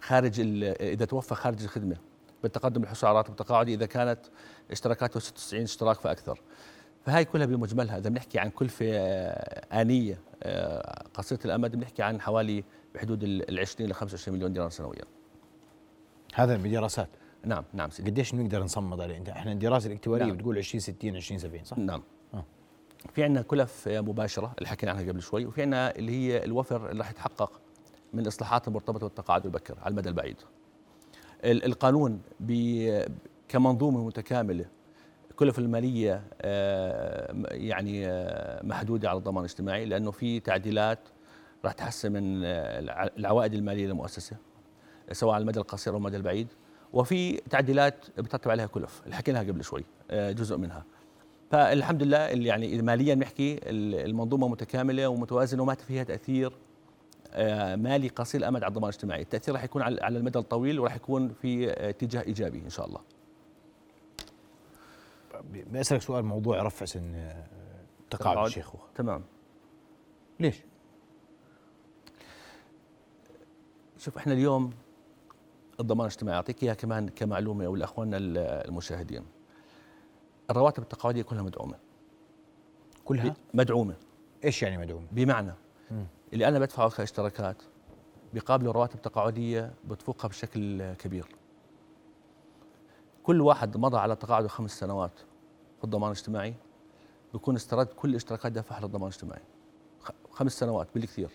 خارج 0.00 0.40
إذا 0.80 1.04
توفى 1.04 1.34
خارج 1.34 1.62
الخدمة. 1.62 1.96
بالتقدم 2.42 2.82
للحصول 2.82 3.08
على 3.08 3.16
راتب 3.16 3.36
تقاعدي 3.36 3.74
إذا 3.74 3.86
كانت 3.86 4.18
اشتراكاته 4.70 5.20
96 5.20 5.62
اشتراك 5.62 5.96
فأكثر. 6.00 6.40
فهي 7.06 7.24
كلها 7.24 7.46
بمجملها 7.46 7.98
إذا 7.98 8.08
بنحكي 8.10 8.38
عن 8.38 8.50
كلفه 8.50 8.86
آنية 9.72 10.20
آه، 10.42 11.04
قصيرة 11.14 11.40
الأمد 11.44 11.76
بنحكي 11.76 12.02
عن 12.02 12.20
حوالي 12.20 12.64
بحدود 12.94 13.22
ال 13.24 13.58
20 13.60 13.90
ل 13.90 13.94
25 13.94 14.36
مليون 14.36 14.52
دينار 14.52 14.70
سنويا. 14.70 15.04
هذا 16.34 16.56
بدراسات 16.56 17.08
نعم 17.44 17.64
نعم 17.72 17.90
سيدي. 17.90 18.10
قديش 18.10 18.32
بنقدر 18.34 18.62
نصمد 18.62 19.00
عليه 19.00 19.16
انت 19.16 19.28
إحنا 19.28 19.52
الدراسة 19.52 19.86
الاكتوارية 19.86 20.24
نعم. 20.24 20.36
بتقول 20.36 20.58
20 20.58 20.80
60 20.80 21.16
20 21.16 21.38
70 21.38 21.64
صح؟ 21.64 21.78
نعم. 21.78 22.02
آه. 22.34 22.44
في 23.14 23.24
عندنا 23.24 23.42
كلف 23.42 23.88
مباشرة 23.88 24.52
اللي 24.58 24.68
حكينا 24.68 24.92
عنها 24.92 25.08
قبل 25.08 25.22
شوي 25.22 25.46
وفي 25.46 25.62
عندنا 25.62 25.96
اللي 25.96 26.12
هي 26.12 26.44
الوفر 26.44 26.90
اللي 26.90 27.00
راح 27.02 27.10
يتحقق 27.10 27.60
من 28.12 28.20
الإصلاحات 28.20 28.68
المرتبطة 28.68 29.06
بالتقاعد 29.06 29.44
المبكر 29.44 29.78
على 29.82 29.92
المدى 29.92 30.08
البعيد. 30.08 30.36
ال- 30.36 30.59
القانون 31.44 32.20
كمنظومة 33.48 34.06
متكاملة. 34.06 34.64
كلف 35.36 35.58
المالية 35.58 36.22
آه، 36.42 37.34
يعني 37.50 38.06
آه، 38.06 38.66
محدودة 38.66 39.10
على 39.10 39.18
الضمان 39.18 39.44
الاجتماعي 39.44 39.84
لأنه 39.84 40.10
في 40.10 40.40
تعديلات 40.40 40.98
راح 41.64 41.72
تحسن 41.72 42.12
من 42.12 42.44
آه، 42.44 42.78
الع- 42.78 43.10
العوائد 43.18 43.54
المالية 43.54 43.86
للمؤسسة 43.86 44.36
سواء 45.12 45.34
على 45.34 45.42
المدى 45.42 45.58
القصير 45.60 45.92
أو 45.92 45.98
المدى 45.98 46.16
البعيد. 46.16 46.48
وفي 46.92 47.36
تعديلات 47.36 48.04
بترتب 48.18 48.50
عليها 48.50 48.66
كلف 48.66 49.02
اللي 49.04 49.16
حكيناها 49.16 49.42
قبل 49.42 49.64
شوي 49.64 49.84
جزء 50.12 50.56
منها. 50.56 50.84
فالحمد 51.50 52.02
لله 52.02 52.18
يعني 52.18 52.82
ماليا 52.82 53.14
بنحكي 53.14 53.54
ال- 53.54 53.94
المنظومة 54.10 54.48
متكاملة 54.48 55.08
ومتوازنة 55.08 55.62
وما 55.62 55.74
فيها 55.74 56.02
تأثير 56.04 56.52
مالي 57.76 58.08
قصير 58.08 58.40
الأمد 58.40 58.62
على 58.62 58.68
الضمان 58.70 58.88
الاجتماعي، 58.90 59.22
التأثير 59.22 59.54
راح 59.54 59.64
يكون 59.64 59.82
على 59.82 60.18
المدى 60.18 60.38
الطويل 60.38 60.80
وراح 60.80 60.96
يكون 60.96 61.28
في 61.28 61.70
آه، 61.70 61.90
اتجاه 61.90 62.22
إيجابي 62.22 62.58
إن 62.58 62.70
شاء 62.70 62.86
الله. 62.86 63.00
بسالك 65.72 66.02
سؤال 66.02 66.24
موضوع 66.24 66.62
رفع 66.62 66.86
سن 66.86 67.14
آه، 67.14 67.44
تقاعد. 68.10 68.46
الشيخوخه 68.46 68.86
تمام. 68.94 69.22
ليش؟ 70.40 70.56
شوف 73.98 74.16
إحنا 74.16 74.32
اليوم 74.32 74.70
الضمان 75.80 76.06
الاجتماعي 76.06 76.36
أعطيك 76.36 76.62
إياها 76.62 76.74
كمان 76.74 77.08
كمعلومة 77.08 77.68
ولاخواننا 77.68 78.16
ال- 78.16 78.38
المشاهدين. 78.38 79.24
الرواتب 80.50 80.82
التقاعدية 80.82 81.22
كلها 81.22 81.42
مدعومة. 81.42 81.74
كلها؟ 83.04 83.34
مدعومة 83.54 83.94
إيش 84.44 84.62
يعني 84.62 84.78
مدعوم؟ 84.78 85.06
بمعنى 85.12 85.52
مم. 85.90 86.06
اللي 86.32 86.48
أنا 86.48 86.58
بدفعه 86.58 86.90
كاشتراكات 86.90 87.56
بيقابلوا 88.32 88.72
رواتب 88.72 89.02
تقاعدية 89.02 89.74
بتفوقها 89.84 90.28
بشكل 90.28 90.92
كبير. 90.94 91.26
كل 93.22 93.40
واحد 93.40 93.76
مضى 93.76 93.98
على 93.98 94.16
تقاعده 94.16 94.48
خمس 94.48 94.78
سنوات 94.78 95.18
في 95.78 95.84
الضمان 95.84 96.10
الاجتماعي 96.10 96.54
بيكون 97.32 97.56
استرد 97.56 97.86
كل 97.86 98.10
الاشتراكات 98.10 98.52
دفعها 98.52 98.80
للضمان 98.80 99.08
الاجتماعي. 99.08 99.42
خمس 100.30 100.52
سنوات 100.52 100.88
بالكثير. 100.94 101.30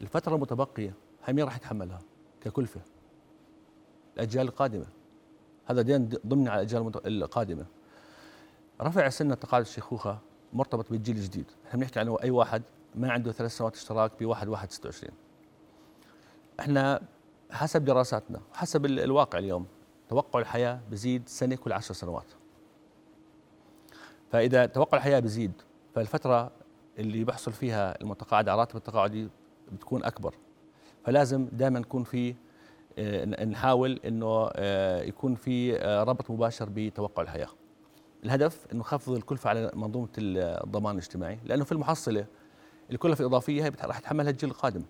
الفترة 0.00 0.34
المتبقية 0.34 0.94
هي 1.24 1.32
مين 1.32 1.44
راح 1.44 1.56
يتحملها 1.56 1.98
ككلفة؟ 2.40 2.80
الأجيال 4.16 4.46
القادمة. 4.48 4.86
هذا 5.66 5.82
دين 5.82 6.08
ضمني 6.26 6.48
على 6.48 6.60
الأجيال 6.60 6.82
المت- 6.82 7.06
القادمة. 7.06 7.66
رفع 8.80 9.08
سن 9.08 9.38
تقاعد 9.38 9.62
الشيخوخة 9.62 10.18
مرتبط 10.52 10.90
بالجيل 10.90 11.16
الجديد، 11.16 11.44
إحنا 11.66 11.80
بنحكي 11.80 12.00
عن 12.00 12.08
أي 12.08 12.30
واحد 12.30 12.62
ما 12.94 13.12
عنده 13.12 13.32
ثلاث 13.32 13.56
سنوات 13.56 13.76
اشتراك 13.76 14.12
بواحد 14.20 14.48
واحد 14.48 14.70
26 14.70 15.12
إحنا 16.60 17.00
حسب 17.50 17.84
دراساتنا 17.84 18.40
حسب 18.54 18.84
ال- 18.86 19.00
الواقع 19.00 19.38
اليوم 19.38 19.66
توقع 20.08 20.40
الحياة 20.40 20.80
بزيد 20.90 21.28
سنة 21.28 21.56
كل 21.56 21.72
عشر 21.72 21.94
سنوات. 21.94 22.26
فإذا 24.32 24.66
توقع 24.66 24.98
الحياة 24.98 25.20
بزيد 25.20 25.52
فالفترة 25.94 26.50
اللي 26.98 27.24
بيحصل 27.24 27.52
فيها 27.52 28.00
المتقاعد 28.00 28.48
على 28.48 28.58
راتب 28.60 28.76
التقاعدي 28.76 29.28
بتكون 29.72 30.04
أكبر. 30.04 30.34
فلازم 31.04 31.48
دائما 31.52 31.78
يكون 31.78 32.04
في 32.04 32.34
آه، 32.98 33.24
نحاول 33.44 34.00
إنه 34.04 34.50
آه، 34.52 35.02
يكون 35.02 35.34
في 35.34 35.76
آه، 35.78 36.02
ربط 36.04 36.30
مباشر 36.30 36.68
بتوقع 36.74 37.22
الحياة. 37.22 37.48
الهدف 38.24 38.66
إنه 38.72 38.80
نخفض 38.80 39.12
الكلفة 39.14 39.50
على 39.50 39.70
منظومة 39.74 40.08
الضمان 40.18 40.94
الاجتماعي 40.94 41.38
لأنه 41.44 41.64
في 41.64 41.72
المحصلة 41.72 42.26
الكلفه 42.92 43.20
الاضافيه 43.22 43.64
هي 43.64 43.72
راح 43.84 43.98
يتحملها 43.98 44.30
الجيل 44.30 44.50
القادم. 44.50 44.82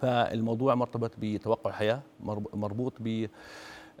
فالموضوع 0.00 0.74
مرتبط 0.74 1.10
بتوقع 1.18 1.70
الحياة 1.70 2.02
مرب- 2.20 2.56
مربوط 2.56 2.92
ب 3.00 3.26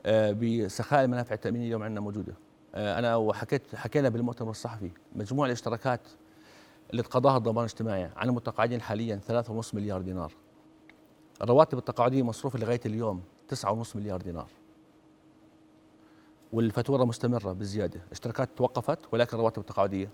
آه، 0.06 0.32
بسخاء 0.32 1.04
المنافع 1.04 1.34
التأمينية 1.34 1.66
اليوم 1.66 1.82
عندنا 1.82 2.00
موجودة. 2.00 2.34
آه، 2.74 2.98
أنا 2.98 3.16
وحكيت 3.16 3.74
حكينا 3.76 4.08
بالمؤتمر 4.08 4.50
الصحفي 4.50 4.90
مجموع 5.16 5.46
الاشتراكات 5.46 6.00
اللي 6.90 7.02
تقاضاها 7.02 7.36
الضمان 7.36 7.64
الاجتماعي 7.64 8.10
عن 8.16 8.28
المتقاعدين 8.28 8.80
حاليا 8.80 9.20
3.5 9.28 9.74
مليار 9.74 10.00
دينار. 10.02 10.32
الرواتب 11.42 11.78
التقاعدية 11.78 12.22
مصروفة 12.22 12.58
لغاية 12.58 12.80
اليوم 12.86 13.22
9.5 13.48 13.96
مليار 13.96 14.20
دينار. 14.22 14.48
والفاتورة 16.52 17.04
مستمرة 17.04 17.52
بالزياده، 17.52 18.00
اشتراكات 18.12 18.48
توقفت 18.56 18.98
ولكن 19.12 19.36
الرواتب 19.36 19.60
التقاعدية 19.60 20.08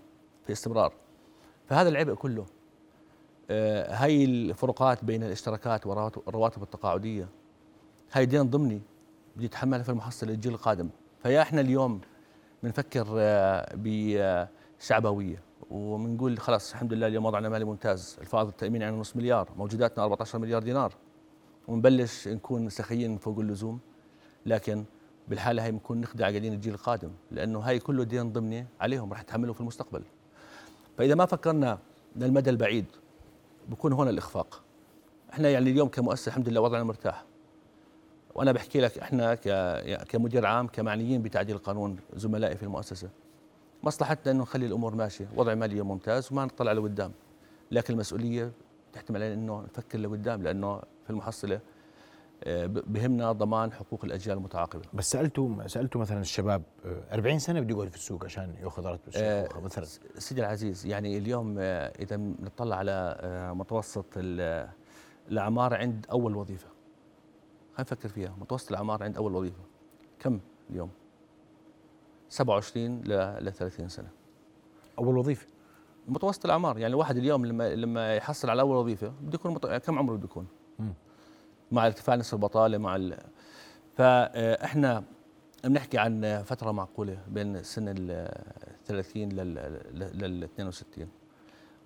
في 0.45 0.51
استمرار. 0.51 0.93
فهذا 1.69 1.89
العبء 1.89 2.13
كله. 2.13 2.45
آه، 3.49 3.95
هاي 3.95 4.25
الفروقات 4.25 5.05
بين 5.05 5.23
الاشتراكات 5.23 5.87
والرواتب 5.87 6.63
التقاعدية. 6.63 7.27
هاي 8.11 8.25
دين 8.25 8.49
ضمني 8.49 8.81
بده 9.35 9.45
يتحملها 9.45 9.83
في 9.83 9.89
المحصله 9.89 10.33
الجيل 10.33 10.53
القادم. 10.53 10.89
فيا 11.23 11.41
إحنا 11.41 11.61
اليوم 11.61 12.01
بنفكر 12.63 13.07
آه، 13.17 13.69
بشعبويه 13.75 15.41
وبنقول 15.71 16.39
خلاص 16.39 16.71
الحمد 16.71 16.93
لله 16.93 17.07
اليوم 17.07 17.25
وضعنا 17.25 17.49
مالي 17.49 17.65
ممتاز. 17.65 18.17
الفائض 18.21 18.47
التاميني 18.47 18.85
عن 18.85 18.99
نص 18.99 19.15
مليار 19.15 19.49
موجوداتنا 19.57 20.03
14 20.03 20.39
مليار 20.39 20.63
دينار. 20.63 20.93
ونبلش 21.67 22.27
نكون 22.27 22.69
سخيين 22.69 23.17
فوق 23.17 23.39
اللزوم. 23.39 23.79
لكن 24.45 24.83
بالحالة 25.27 25.63
هي 25.63 25.71
بنكون 25.71 26.01
نخدع 26.01 26.29
قاعدين 26.29 26.53
الجيل 26.53 26.73
القادم. 26.73 27.11
لأنه 27.31 27.59
هاي 27.59 27.79
كله 27.79 28.03
دين 28.03 28.31
ضمني 28.31 28.65
عليهم 28.79 29.11
راح 29.11 29.21
يتحملوا 29.21 29.53
في 29.53 29.61
المستقبل. 29.61 30.03
فإذا 30.99 31.15
ما 31.15 31.25
فكرنا 31.25 31.79
للمدى 32.15 32.49
البعيد 32.49 32.85
بكون 33.69 33.93
هون 33.93 34.07
الإخفاق. 34.09 34.63
إحنا 35.33 35.49
يعني 35.49 35.69
اليوم 35.69 35.87
كمؤسسة 35.87 36.29
الحمد 36.29 36.49
لله 36.49 36.61
وضعنا 36.61 36.83
مرتاح. 36.83 37.25
وأنا 38.35 38.51
بحكي 38.51 38.79
لك 38.81 38.97
إحنا 38.97 39.35
كمدير 40.09 40.45
عام 40.45 40.67
كمعنيين 40.67 41.21
بتعديل 41.21 41.55
القانون 41.55 41.97
زملائي 42.15 42.57
في 42.57 42.63
المؤسسة. 42.63 43.09
مصلحتنا 43.83 44.31
إنه 44.31 44.41
نخلي 44.41 44.65
الأمور 44.65 44.95
ماشية. 44.95 45.27
وضع 45.35 45.55
مالي 45.55 45.81
ممتاز 45.81 46.31
وما 46.31 46.45
نطلع 46.45 46.71
لقدام. 46.71 47.11
لكن 47.71 47.93
المسؤولية 47.93 48.51
تحتمل 48.93 49.23
علينا 49.23 49.41
إنه 49.41 49.61
نفكر 49.61 49.99
لقدام 49.99 50.43
لأنه 50.43 50.77
في 51.03 51.09
المحصلة 51.09 51.55
ب- 51.55 51.61
بهمنا 52.67 53.31
ضمان 53.31 53.71
حقوق 53.73 54.05
الأجيال 54.05 54.37
المتعاقبة. 54.37 54.81
بس 54.93 55.11
سالته 55.11 55.67
سالته 55.67 55.99
مثلا 55.99 56.21
الشباب 56.21 56.63
آه، 56.85 57.13
40 57.15 57.39
سنة 57.39 57.59
بده 57.59 57.75
يقعد 57.75 57.89
في 57.89 57.95
السوق 57.95 58.25
عشان 58.25 58.55
يأخذ 58.63 58.85
راتب 58.85 59.07
الشيخوخه 59.07 59.61
مثلا. 59.61 59.85
سيدي 60.17 60.41
العزيز 60.41 60.85
يعني 60.85 61.17
اليوم 61.17 61.55
آه، 61.59 61.93
إذا 61.99 62.17
نطلع 62.17 62.75
على 62.75 63.17
آه، 63.19 63.53
متوسط 63.53 64.05
ال- 64.17 64.69
الأعمار 65.31 65.73
عند 65.73 66.05
أول 66.11 66.35
وظيفة. 66.35 66.67
خلينا 67.73 67.91
نفكر 67.91 68.09
فيها 68.09 68.35
متوسط 68.41 68.69
الأعمار 68.69 69.03
عند 69.03 69.17
أول 69.17 69.35
وظيفة. 69.35 69.61
كم 70.19 70.39
اليوم؟ 70.69 70.89
27 72.29 73.01
ل 73.01 73.09
ل 73.45 73.51
30 73.53 73.87
سنة. 73.89 74.09
أول 74.99 75.17
وظيفة. 75.17 75.47
متوسط 76.07 76.45
الأعمار 76.45 76.77
يعني 76.77 76.93
الواحد 76.93 77.17
اليوم 77.17 77.45
لما 77.45 77.75
لما 77.75 78.15
يحصل 78.15 78.49
على 78.49 78.61
أول 78.61 78.75
وظيفة 78.77 79.07
بده 79.21 79.35
يكون 79.35 79.53
مت... 79.53 79.65
كم 79.67 79.99
عمره 79.99 80.15
بده 80.15 80.25
يكون. 80.25 80.47
مع 81.71 81.85
ارتفاع 81.85 82.15
نسبه 82.15 82.37
البطالة 82.37 82.77
مع 82.77 82.95
ال... 82.95 83.17
فاحنا 83.97 85.03
بنحكي 85.63 85.97
عن 85.97 86.43
فترة 86.45 86.71
معقولة 86.71 87.17
بين 87.27 87.63
سن 87.63 87.85
ال 87.87 88.31
30 88.85 89.29
لل 89.29 89.53
لل 89.93 90.43
62 90.43 91.07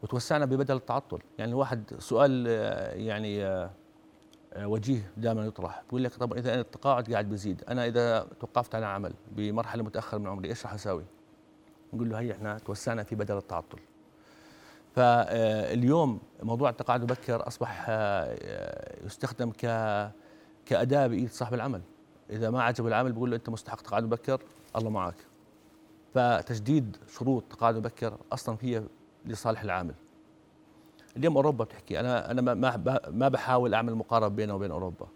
وتوسعنا 0.04 0.46
ببدل 0.46 0.76
التعطل. 0.76 1.20
يعني 1.38 1.52
الواحد 1.52 1.94
سؤال 2.00 2.46
آه، 2.48 2.94
يعني 2.94 3.46
آه، 3.46 3.72
آه، 4.54 4.68
وجيه 4.68 5.12
دائما 5.18 5.46
يطرح 5.46 5.84
بيقول 5.86 6.04
لك 6.04 6.16
طب 6.16 6.34
إذا 6.34 6.60
التقاعد 6.60 7.12
قاعد 7.12 7.30
بيزيد 7.30 7.64
أنا 7.70 7.88
إذا 7.88 8.28
توقفت 8.40 8.76
عن 8.76 8.84
عمل 8.84 9.14
بمرحلة 9.32 9.84
متأخرة 9.84 10.18
من 10.18 10.28
عمري 10.28 10.50
إيش 10.50 10.64
راح 10.66 10.74
اساوي 10.74 11.06
نقول 11.94 12.10
له 12.10 12.20
هي 12.20 12.32
إحنا 12.32 12.58
توسعنا 12.58 13.04
في 13.04 13.16
بدل 13.16 13.38
التعطل. 13.38 13.80
فاليوم 14.96 16.20
موضوع 16.44 16.70
التقاعد 16.70 17.00
المبكر 17.00 17.48
أصبح 17.48 17.86
آه، 17.90 19.06
يستخدم 19.06 19.52
ك 19.52 19.62
كأداة 20.66 21.08
بإيد 21.08 21.30
صاحب 21.30 21.54
العمل. 21.54 21.82
إذا 22.30 22.50
ما 22.50 22.64
عجبه 22.64 22.88
العمل 22.88 23.12
بيقول 23.12 23.30
له 23.30 23.36
أنت 23.36 23.50
مستحق 23.50 23.82
تقاعد 23.82 24.04
مبكر 24.04 24.42
الله 24.76 24.90
معك 24.90 25.16
فتجديد 26.14 26.98
شروط 27.18 27.44
تقاعد 27.44 27.76
مبكر 27.76 28.18
أصلا 28.32 28.58
هي 28.62 28.84
لصالح 29.26 29.62
العامل. 29.62 29.96
اليوم 31.18 31.36
أوروبا 31.36 31.64
بتحكي 31.64 32.00
أنا 32.00 32.32
أنا 32.32 32.42
ما 32.42 32.54
ما 32.54 33.00
ما 33.08 33.28
بحاول 33.30 33.74
أعمل 33.74 33.96
مقارنة 33.96 34.28
بينه 34.28 34.56
وبين 34.56 34.72
أوروبا. 34.72 35.08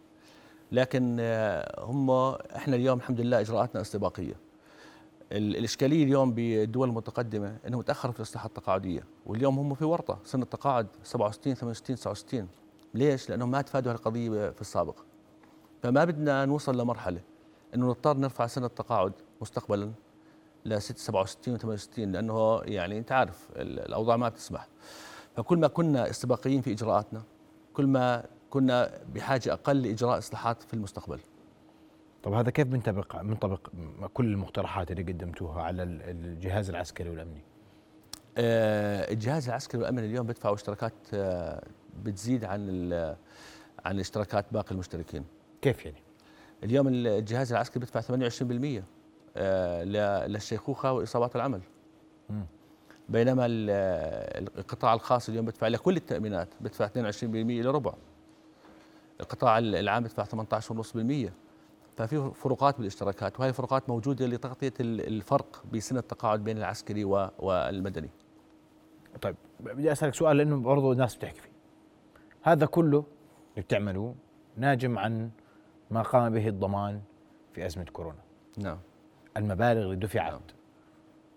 لكن 0.72 1.18
آه، 1.20 1.84
هم 1.86 2.12
إحنا 2.56 2.76
اليوم 2.76 2.98
الحمد 2.98 3.22
لله 3.22 3.40
إجراءاتنا 3.40 3.82
استباقية. 3.82 4.47
ال- 5.32 5.58
الإشكالية 5.58 6.04
اليوم 6.04 6.34
بالدول 6.34 6.90
المتقدمة 6.90 7.58
انهم 7.68 7.82
تأخروا 7.82 8.14
في 8.14 8.20
الاصلاحات 8.20 8.50
التقاعدية 8.58 9.04
واليوم 9.26 9.60
هم 9.60 9.74
في 9.76 9.86
ورطة 9.86 10.20
سن 10.24 10.42
التقاعد 10.42 10.88
67 11.04 11.54
68 11.56 11.96
69 11.98 12.48
ليش؟ 12.94 13.30
لأنهم 13.30 13.52
ما 13.52 13.62
تفادوا 13.62 13.92
هالقضيه 13.92 14.50
في 14.50 14.62
السابق. 14.62 14.96
فما 15.84 16.06
بدنا 16.06 16.46
نوصل 16.46 16.78
لمرحلة 16.82 17.22
إنه 17.76 17.88
نضطر 17.88 18.18
نرفع 18.18 18.48
سن 18.48 18.64
التقاعد 18.64 19.14
مستقبلا 19.42 19.92
ل 20.66 20.82
67 20.82 21.54
و 21.54 21.58
68 21.58 22.12
لأنه 22.12 22.62
يعني 22.64 22.98
أنت 22.98 23.12
عارف 23.12 23.48
ال- 23.56 23.80
الأوضاع 23.80 24.18
ما 24.18 24.30
بتسمح. 24.30 24.68
فكل 25.36 25.58
ما 25.58 25.68
كنا 25.68 26.10
استباقيين 26.10 26.62
في 26.62 26.72
إجراءاتنا 26.72 27.22
كل 27.74 27.88
ما 27.88 28.24
كنا 28.50 28.92
بحاجة 29.16 29.54
أقل 29.54 29.82
لإجراء 29.82 30.18
إصلاحات 30.18 30.64
في 30.64 30.74
المستقبل. 30.74 31.20
طب 32.28 32.34
هذا 32.34 32.50
كيف 32.50 32.68
بنطبق 32.68 33.22
بنطبق 33.22 33.68
كل 34.14 34.26
المقترحات 34.26 34.92
اللي 34.92 35.04
قدمتوها 35.04 35.62
على 35.64 35.84
ال- 35.84 36.02
الجهاز 36.02 36.70
العسكري 36.70 37.10
والأمني؟ 37.10 37.42
آه، 38.38 39.12
الجهاز 39.12 39.48
العسكري 39.48 39.82
والامن 39.82 40.00
اليوم 40.00 40.28
بدفعوا 40.28 40.56
اشتراكات 40.56 40.94
آه، 41.14 41.64
بتزيد 42.04 42.46
عن 42.46 42.94
عن 43.86 44.00
اشتراكات 44.00 44.46
باقي 44.52 44.72
المشتركين 44.72 45.26
كيف 45.62 45.86
يعني؟ 45.86 45.98
اليوم 46.64 46.88
الجهاز 46.88 47.52
العسكري 47.52 47.80
بدفع 47.80 48.02
28% 48.02 48.84
آه، 49.38 49.84
للشيخوخة 50.28 50.92
وإصابات 50.94 51.36
العمل 51.36 51.62
مم. 52.30 52.46
بينما 53.10 53.46
ال- 53.46 54.50
القطاع 54.58 54.94
الخاص 54.94 55.30
اليوم 55.30 55.46
بدفع 55.46 55.68
لكل 55.68 55.96
التأمينات 55.98 56.48
بدفع 56.62 56.86
22% 56.88 57.24
إلى 57.60 57.70
ربع 57.70 57.94
القطاع 59.22 59.58
العام 59.58 60.04
بدفع 60.04 60.24
18.5% 60.26 61.30
ففي 61.98 62.32
فروقات 62.36 62.78
بالاشتراكات 62.78 63.40
وهي 63.40 63.50
الفروقات 63.50 63.90
موجودة 63.90 64.26
لتغطية 64.28 64.74
ال- 64.80 65.08
الفرق 65.08 65.64
بسن 65.74 65.98
التقاعد 65.98 66.44
بين 66.44 66.58
العسكري 66.58 67.04
والمدني. 67.40 68.10
طيب 69.22 69.36
بدي 69.60 69.92
أسألك 69.92 70.14
سؤال 70.14 70.38
لأنه 70.38 70.58
برضه 70.58 70.92
الناس 70.92 71.16
بتحكي 71.16 71.42
فيه. 71.42 71.52
هذا 72.42 72.66
كله 72.66 73.06
اللي 73.52 73.62
بتعملوه 73.62 74.16
ناجم 74.58 75.00
عن 75.00 75.30
ما 75.92 76.02
قام 76.02 76.34
به 76.34 76.48
الضمان 76.48 77.02
في 77.54 77.66
أزمة 77.66 77.86
كورونا. 77.86 78.20
نعم. 78.58 78.78
المبالغ 79.38 79.82
اللي 79.82 79.96
دفعت 79.96 80.32
نعم. 80.32 80.42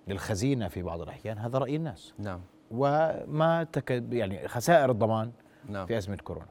للخزينة 0.08 0.68
في 0.68 0.82
بعض 0.82 1.00
الأحيان 1.00 1.38
هذا 1.38 1.58
رأي 1.58 1.76
الناس. 1.76 2.14
نعم. 2.18 2.40
وما 2.70 3.64
تك 3.72 3.90
يعني 3.90 4.48
خسائر 4.48 4.90
الضمان 4.90 5.32
نعم. 5.68 5.86
في 5.86 5.98
أزمة 5.98 6.16
كورونا. 6.16 6.46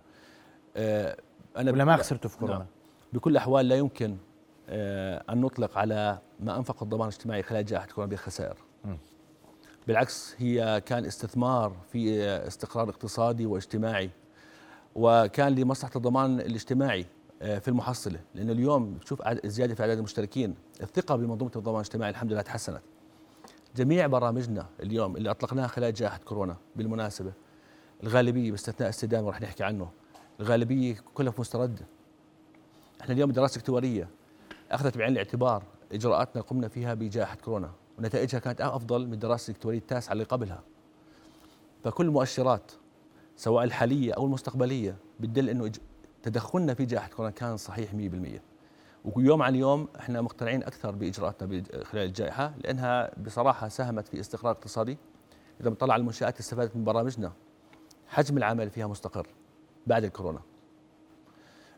آه، 0.76 1.18
أنا 1.58 1.72
ولا 1.72 1.86
ما 1.86 1.98
خسرته 1.98 2.30
في 2.30 2.38
كورونا؟ 2.38 2.58
نعم. 2.60 2.68
بكل 3.14 3.32
الاحوال 3.32 3.68
لا 3.68 3.76
يمكن 3.76 4.18
آه، 4.70 5.24
أن 5.30 5.42
نطلق 5.42 5.78
على 5.78 6.20
ما 6.40 6.58
أنفق 6.58 6.84
الضمان 6.84 7.08
الاجتماعي 7.08 7.44
خلال 7.44 7.66
جائحة 7.66 7.86
كورونا 7.88 8.12
بخسائر. 8.12 8.58
بالعكس 9.88 10.36
هي 10.38 10.82
كان 10.86 11.06
استثمار 11.06 11.76
في 11.92 12.24
استقرار 12.26 12.90
اقتصادي 12.90 13.46
واجتماعي 13.46 14.10
وكان 14.96 15.56
لمصلحة 15.56 15.92
الضمان 15.96 16.40
الاجتماعي 16.40 17.06
آه، 17.42 17.60
في 17.60 17.68
المحصلة. 17.68 18.20
لأنه 18.36 18.52
اليوم 18.52 18.94
بتشوف 18.94 19.22
زيادة 19.46 19.76
في 19.76 19.82
أعداد 19.82 19.98
المشتركين 19.98 20.56
الثقة 20.82 21.16
بمنظومة 21.16 21.52
الضمان 21.56 21.76
الاجتماعي 21.76 22.12
الحمد 22.12 22.32
لله 22.32 22.42
تحسنت. 22.42 22.82
جميع 23.76 24.08
برامجنا 24.08 24.66
اليوم 24.84 25.18
اللي 25.18 25.32
أطلقناها 25.32 25.68
خلال 25.68 25.94
جائحة 25.94 26.18
كورونا 26.18 26.58
بالمناسبة 26.76 27.34
الغالبية 28.04 28.52
باستثناء 28.52 28.90
السدان 28.90 29.24
ورح 29.24 29.42
نحكي 29.42 29.64
عنه 29.64 29.92
الغالبية 30.40 30.96
كلها 31.14 31.32
في 31.32 31.42
مسترد. 31.42 31.80
إحنا 33.02 33.14
اليوم 33.14 33.32
دراسة 33.32 33.60
اكتوارية. 33.60 34.10
أخذت 34.72 34.98
بعين 34.98 35.12
الاعتبار 35.12 35.64
إجراءاتنا 35.92 36.42
قمنا 36.42 36.68
فيها 36.68 36.94
بجائحة 36.94 37.36
كورونا 37.36 37.72
ونتائجها 38.00 38.40
كانت 38.40 38.62
أفضل 38.62 39.08
من 39.08 39.14
الدراسه 39.14 39.52
الاكتوارية 39.52 39.80
التاسعة 39.80 40.14
اللي 40.14 40.24
قبلها. 40.24 40.64
فكل 41.84 42.06
المؤشرات 42.06 42.72
سواء 43.36 43.64
الحالية 43.64 44.14
أو 44.14 44.26
المستقبلية 44.26 44.96
بتدل 45.20 45.50
إنه 45.50 45.72
تدخلنا 46.24 46.74
في 46.74 46.86
جائحة 46.86 47.10
كورونا 47.10 47.32
كان 47.32 47.58
صحيح 47.58 47.92
100% 47.94 48.42
ويوم 49.06 49.42
عن 49.42 49.56
يوم 49.56 49.88
إحنا 50.00 50.22
مقتنعين 50.22 50.64
أكثر 50.64 50.92
بإجراءاتنا 50.92 51.64
خلال 51.84 52.06
الجائحة 52.06 52.54
لأنها 52.64 53.12
بصراحة 53.26 53.68
ساهمت 53.68 54.08
في 54.08 54.20
استقرار 54.20 54.52
اقتصادي. 54.52 54.98
إذا 55.62 55.70
بنطلع 55.70 55.94
على 55.94 56.02
المنشآت 56.02 56.40
استفادت 56.40 56.76
من 56.76 56.84
برامجنا. 56.84 57.34
حجم 58.08 58.38
العمل 58.38 58.70
فيها 58.70 58.88
مستقر 58.88 59.28
بعد 59.88 60.04
الكورونا. 60.04 60.42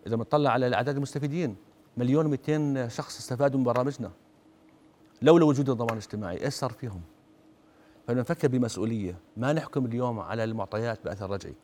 إذا 0.08 0.16
بنطلع 0.16 0.50
على 0.52 0.76
اعداد 0.76 0.96
المستفيدين 0.96 1.56
مليون 1.98 2.38
و200 2.38 2.88
شخص 2.92 3.18
استفادوا 3.18 3.58
من 3.60 3.64
برامجنا. 3.66 4.12
لولا 5.22 5.46
وجود 5.46 5.70
الضمان 5.70 5.92
الاجتماعي 5.92 6.46
إيش 6.46 6.54
صار 6.54 6.72
فيهم؟ 6.72 7.02
فبدنا 8.08 8.22
نفكر 8.22 8.48
بمسؤولية 8.48 9.16
ما 9.38 9.54
نحكم 9.54 9.86
اليوم 9.86 10.20
على 10.20 10.44
المعطيات 10.44 11.00
بأثر 11.06 11.30
رجعي. 11.30 11.56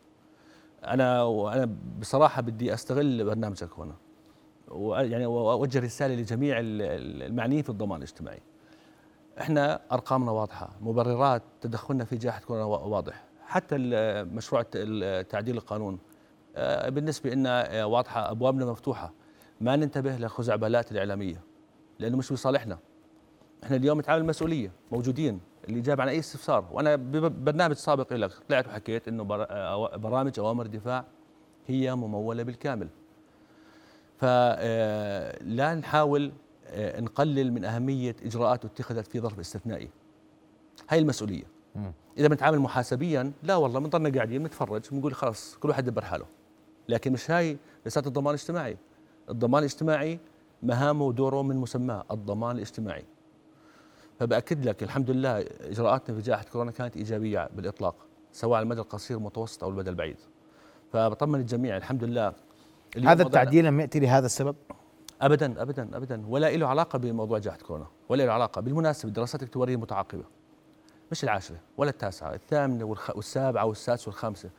أنا 0.84 1.22
وأنا 1.22 1.68
بصراحة 2.00 2.42
بدي 2.42 2.74
أستغل 2.74 3.24
برنامجك 3.24 3.78
هنا 3.78 3.94
ويعني 4.68 5.26
وأوجه 5.26 5.78
رسالة 5.78 6.14
لجميع 6.14 6.58
ال- 6.60 6.82
ال- 6.82 7.22
المعنيين 7.22 7.62
في 7.62 7.70
الضمان 7.70 7.98
الاجتماعي. 7.98 8.40
إحنا 9.40 9.80
أرقامنا 9.92 10.30
واضحة 10.30 10.70
مبررات 10.80 11.42
تدخلنا 11.60 12.04
في 12.04 12.16
جائحة 12.16 12.40
كورونا 12.40 12.64
وا- 12.64 12.78
واضح. 12.78 13.24
حتى 13.46 13.76
مشروع 14.24 14.62
تعديل 15.22 15.56
القانون 15.56 15.98
بالنسبة 16.88 17.30
لنا 17.30 17.80
آه، 17.80 17.86
واضحة 17.86 18.30
أبوابنا 18.30 18.64
مفتوحة. 18.66 19.12
ما 19.60 19.76
ننتبه 19.76 20.16
للخزعبلات 20.16 20.92
الإعلامية 20.92 21.40
لأنه 21.98 22.16
مش 22.16 22.32
بصالحنا. 22.32 22.78
إحنا 23.64 23.76
اليوم 23.76 23.98
نتعامل 23.98 24.26
مسؤولية 24.26 24.72
موجودين. 24.92 25.40
اللي 25.68 25.80
جاب 25.80 26.00
عن 26.00 26.08
أي 26.08 26.18
استفسار. 26.18 26.68
وأنا 26.72 26.96
ببرنامج 26.96 27.74
سابق 27.74 28.12
لك 28.12 28.32
طلعت 28.48 28.68
وحكيت 28.68 29.08
إنه 29.08 29.34
آه، 29.34 29.96
برامج 29.96 30.38
أوامر 30.38 30.66
الدفاع 30.66 31.04
هي 31.66 31.94
ممولة 31.94 32.42
بالكامل. 32.42 32.88
فلا 34.18 35.74
نحاول 35.74 36.32
آه، 36.66 37.00
نقلل 37.00 37.52
من 37.52 37.64
أهمية 37.64 38.16
إجراءات 38.24 38.64
اتخذت 38.64 39.06
في 39.06 39.20
ظرف 39.20 39.38
استثنائي. 39.38 39.90
هاي 40.88 40.98
المسؤولية. 40.98 41.44
إذا 42.18 42.28
بنتعامل 42.28 42.58
محاسبيا 42.58 43.32
لا 43.42 43.56
والله 43.56 43.80
بنضلنا 43.80 44.10
قاعدين 44.10 44.42
بنتفرج 44.42 44.82
بنقول 44.92 45.14
خلاص 45.14 45.56
كل 45.56 45.68
واحد 45.68 45.86
يدبر 45.86 46.04
حاله. 46.04 46.26
لكن 46.88 47.12
مش 47.12 47.30
هاي 47.30 47.58
رسالة 47.86 48.06
الضمان 48.06 48.34
الاجتماعي. 48.34 48.76
الضمان 49.30 49.58
الاجتماعي 49.62 50.18
مهامه 50.62 51.04
ودوره 51.04 51.42
من 51.42 51.56
مسماه 51.56 52.04
الضمان 52.10 52.56
الاجتماعي. 52.56 53.04
فبأكد 54.18 54.64
لك 54.68 54.82
الحمد 54.82 55.10
لله 55.10 55.44
إجراءاتنا 55.60 56.16
في 56.16 56.22
جائحة 56.22 56.44
كورونا 56.52 56.70
كانت 56.70 56.96
إيجابية 56.96 57.48
بالإطلاق 57.56 57.94
سواء 58.32 58.56
على 58.56 58.62
المدى 58.62 58.80
القصير 58.80 59.16
المتوسط 59.16 59.64
أو 59.64 59.70
المدى 59.70 59.90
البعيد. 59.90 60.16
فبطمن 60.92 61.40
الجميع 61.40 61.76
الحمد 61.76 62.04
لله. 62.04 62.32
هذا 63.04 63.22
التعديل 63.22 63.64
لم 63.64 63.80
يأتي 63.80 64.00
لهذا 64.00 64.26
السبب؟ 64.26 64.56
ابدا 65.20 65.62
ابدا 65.62 65.96
ابدا. 65.96 66.26
ولا 66.28 66.56
له 66.56 66.66
علاقة 66.66 66.98
بموضوع 66.98 67.38
جائحة 67.38 67.58
كورونا 67.58 67.86
ولا 68.08 68.22
له 68.22 68.32
علاقة. 68.32 68.60
بالمناسبة 68.60 69.08
الدراسات 69.08 69.42
الاكتواريه 69.42 69.74
المتعاقبه 69.74 70.24
مش 71.10 71.24
العاشرة 71.24 71.56
ولا 71.76 71.90
التاسعة 71.90 72.34
الثامنة 72.34 72.84
والخ... 72.84 73.16
والسابعة 73.16 73.64
والسادسة 73.64 74.08
والخامسة. 74.08 74.50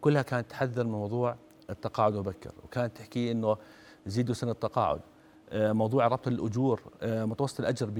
كلها 0.00 0.22
كانت 0.22 0.50
تحذر 0.50 0.84
من 0.84 0.92
موضوع 0.92 1.36
التقاعد 1.72 2.14
المبكر 2.14 2.52
وكانت 2.64 2.96
تحكي 2.96 3.32
إنه 3.32 3.56
زيدوا 4.06 4.34
سن 4.34 4.48
التقاعد 4.48 5.00
آه، 5.50 5.72
موضوع 5.72 6.06
ربط 6.06 6.28
الأجور 6.28 6.82
آه، 7.02 7.24
متوسط 7.24 7.60
الأجر 7.60 7.90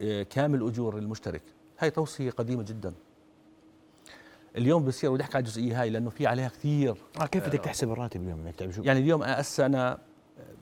بكامل 0.00 0.66
اجور 0.66 0.98
المشترك. 0.98 1.42
هاي 1.78 1.90
توصية 1.90 2.30
قديمة 2.30 2.62
جدا. 2.62 2.94
اليوم 4.56 4.84
بصير 4.84 5.12
بدي 5.12 5.22
أحكي 5.22 5.36
على 5.36 5.44
الجزئية 5.44 5.80
هاي 5.82 5.90
لأنه 5.90 6.10
في 6.10 6.26
عليها 6.26 6.48
كثير. 6.48 6.96
آه 7.20 7.26
كيف 7.26 7.46
بدك 7.46 7.58
تحسب 7.58 7.90
الراتب 7.90 8.22
اليوم؟ 8.22 8.42
بدك 8.42 8.54
تعمل 8.54 8.74
شو؟ 8.74 8.82
يعني 8.82 9.00
اليوم 9.00 9.22
أنا 9.22 9.40
هسه 9.40 9.66
أنا 9.66 9.98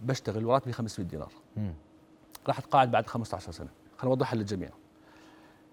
بشتغل 0.03 0.45
وراتبي 0.45 0.73
500 0.73 1.09
دينار. 1.09 1.33
راح 2.49 2.59
أتقاعد 2.59 2.91
بعد 2.91 3.07
15 3.07 3.53
سنة. 3.53 3.69
خلينا 3.97 4.15
نوضحها 4.15 4.37
للجميع. 4.37 4.71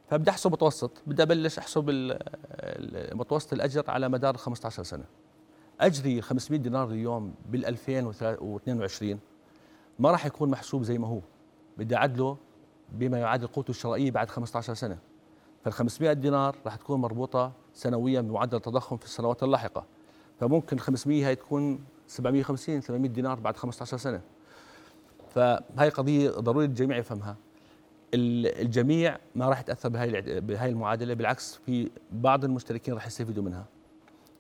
فبدي 0.10 0.30
أحسب 0.30 0.52
متوسط 0.52 0.92
بدي 1.08 1.24
أبلش 1.24 1.58
أحسب 1.58 2.16
متوسط 3.14 3.54
الأجر 3.54 3.84
على 3.88 4.10
مدار 4.10 4.38
15 4.38 4.84
سنة. 4.84 5.06
أجري 5.82 6.22
500 6.22 6.60
دينار 6.62 6.90
اليوم 6.90 7.34
بال 7.50 7.66
2022 7.66 9.20
ما 10.00 10.12
راح 10.12 10.26
يكون 10.26 10.50
محسوب 10.50 10.84
زي 10.84 10.98
ما 10.98 11.08
هو. 11.08 11.20
بدي 11.78 11.96
أعدله 11.96 12.38
بما 12.92 13.20
يعادل 13.20 13.48
قوته 13.48 13.70
الشرائية 13.72 14.12
بعد 14.12 14.30
15 14.30 14.74
سنة. 14.74 14.98
فال 15.64 15.74
500 15.74 16.14
دينار 16.14 16.56
راح 16.66 16.76
تكون 16.76 17.02
مربوطة 17.02 17.52
سنويا 17.74 18.22
بمعدل 18.22 18.58
التضخم 18.58 18.98
في 18.98 19.06
السنوات 19.06 19.44
اللاحقة. 19.44 19.86
فممكن 20.40 20.80
500 20.80 21.28
هي 21.28 21.36
تكون 21.36 21.80
750 22.08 22.82
800 22.82 23.10
دينار 23.12 23.40
بعد 23.40 23.58
15 23.58 23.98
سنة. 23.98 24.22
فهاي 25.30 25.90
قضية 25.90 26.30
ضروري 26.30 26.66
الجميع 26.66 26.98
يفهمها. 26.98 27.36
ال- 28.14 28.62
الجميع 28.62 29.18
ما 29.36 29.50
راح 29.50 29.60
يتأثر 29.60 29.90
بهاي 29.90 30.42
بهاي 30.42 30.70
المعادلة. 30.70 31.14
بالعكس 31.14 31.56
في 31.66 31.90
بعض 32.12 32.44
المشتركين 32.44 32.94
راح 32.94 33.08
يستفيدوا 33.08 33.44
منها. 33.44 33.66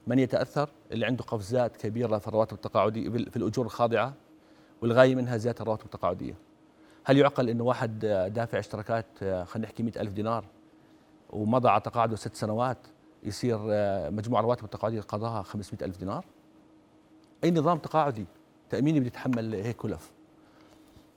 من 0.07 0.19
يتأثر؟ 0.19 0.69
اللي 0.91 1.05
عنده 1.05 1.23
قفزات 1.23 1.77
كبيرة 1.77 2.17
في 2.17 2.27
الرواتب 2.27 2.53
التقاعدية 2.55 3.09
في 3.09 3.17
ال- 3.17 3.31
في 3.31 3.37
الأجور 3.37 3.65
الخاضعة 3.65 4.13
والغاية 4.81 5.15
منها 5.15 5.37
زيادة 5.37 5.61
الرواتب 5.61 5.85
التقاعدية. 5.85 6.33
هل 7.03 7.17
يعقل 7.17 7.49
إنه 7.49 7.63
واحد 7.63 7.99
دافع 8.35 8.59
اشتراكات 8.59 9.05
خلينا 9.19 9.43
نحكي 9.67 9.83
100000 9.83 10.13
دينار 10.13 10.45
ومضى 11.29 11.69
على 11.69 11.81
تقاعده 11.81 12.15
ست 12.15 12.35
سنوات 12.35 12.77
يصير 13.23 13.57
مجموع 14.11 14.41
رواتب 14.41 14.63
التقاعدية 14.65 15.01
قضاها 15.01 15.41
500000 15.43 15.97
دينار؟ 15.97 16.25
أي 17.43 17.51
نظام 17.51 17.77
تقاعدي 17.77 18.25
تأميني 18.69 18.99
بده 18.99 19.07
يتحمل 19.07 19.55
هيك 19.55 19.75
كلف. 19.75 20.11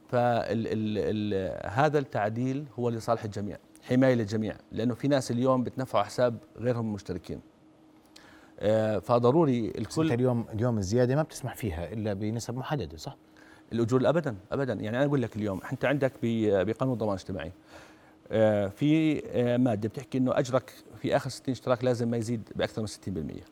فهذا 0.08 1.98
التعديل 1.98 2.64
هو 2.78 2.88
لصالح 2.88 3.24
الجميع 3.24 3.56
حماية 3.82 4.14
للجميع 4.14 4.56
لأنه 4.72 4.94
في 4.94 5.08
ناس 5.08 5.30
اليوم 5.30 5.64
بتنفعوا 5.64 6.04
حساب 6.04 6.38
غيرهم 6.58 6.92
مشتركين. 6.92 7.36
آه، 7.36 7.57
فضروري 9.00 9.72
الكل 9.78 10.12
اليوم 10.12 10.46
اليوم 10.52 10.78
الزيادة 10.78 11.16
ما 11.16 11.22
بتسمح 11.22 11.54
فيها 11.54 11.92
إلا 11.92 12.12
بنسب 12.12 12.56
محددة 12.56 12.96
صح؟ 12.96 13.16
الأجور 13.72 14.08
ابدا 14.08 14.36
ابدا. 14.52 14.72
يعني 14.72 14.96
أنا 14.96 15.04
أقول 15.04 15.22
لك 15.22 15.36
اليوم 15.36 15.60
أنت 15.72 15.84
عندك 15.84 16.12
بقانون 16.22 16.92
الضمان 16.92 17.14
الاجتماعي 17.14 17.52
آه، 18.30 18.68
في 18.68 19.22
آه، 19.26 19.56
مادة 19.56 19.88
بتحكي 19.88 20.18
إنه 20.18 20.38
أجرك 20.38 20.72
في 20.96 21.16
آخر 21.16 21.30
60 21.30 21.52
اشتراك 21.52 21.84
لازم 21.84 22.08
ما 22.08 22.16
يزيد 22.16 22.48
بأكثر 22.56 22.82
من 22.82 22.86
60% 22.86 23.44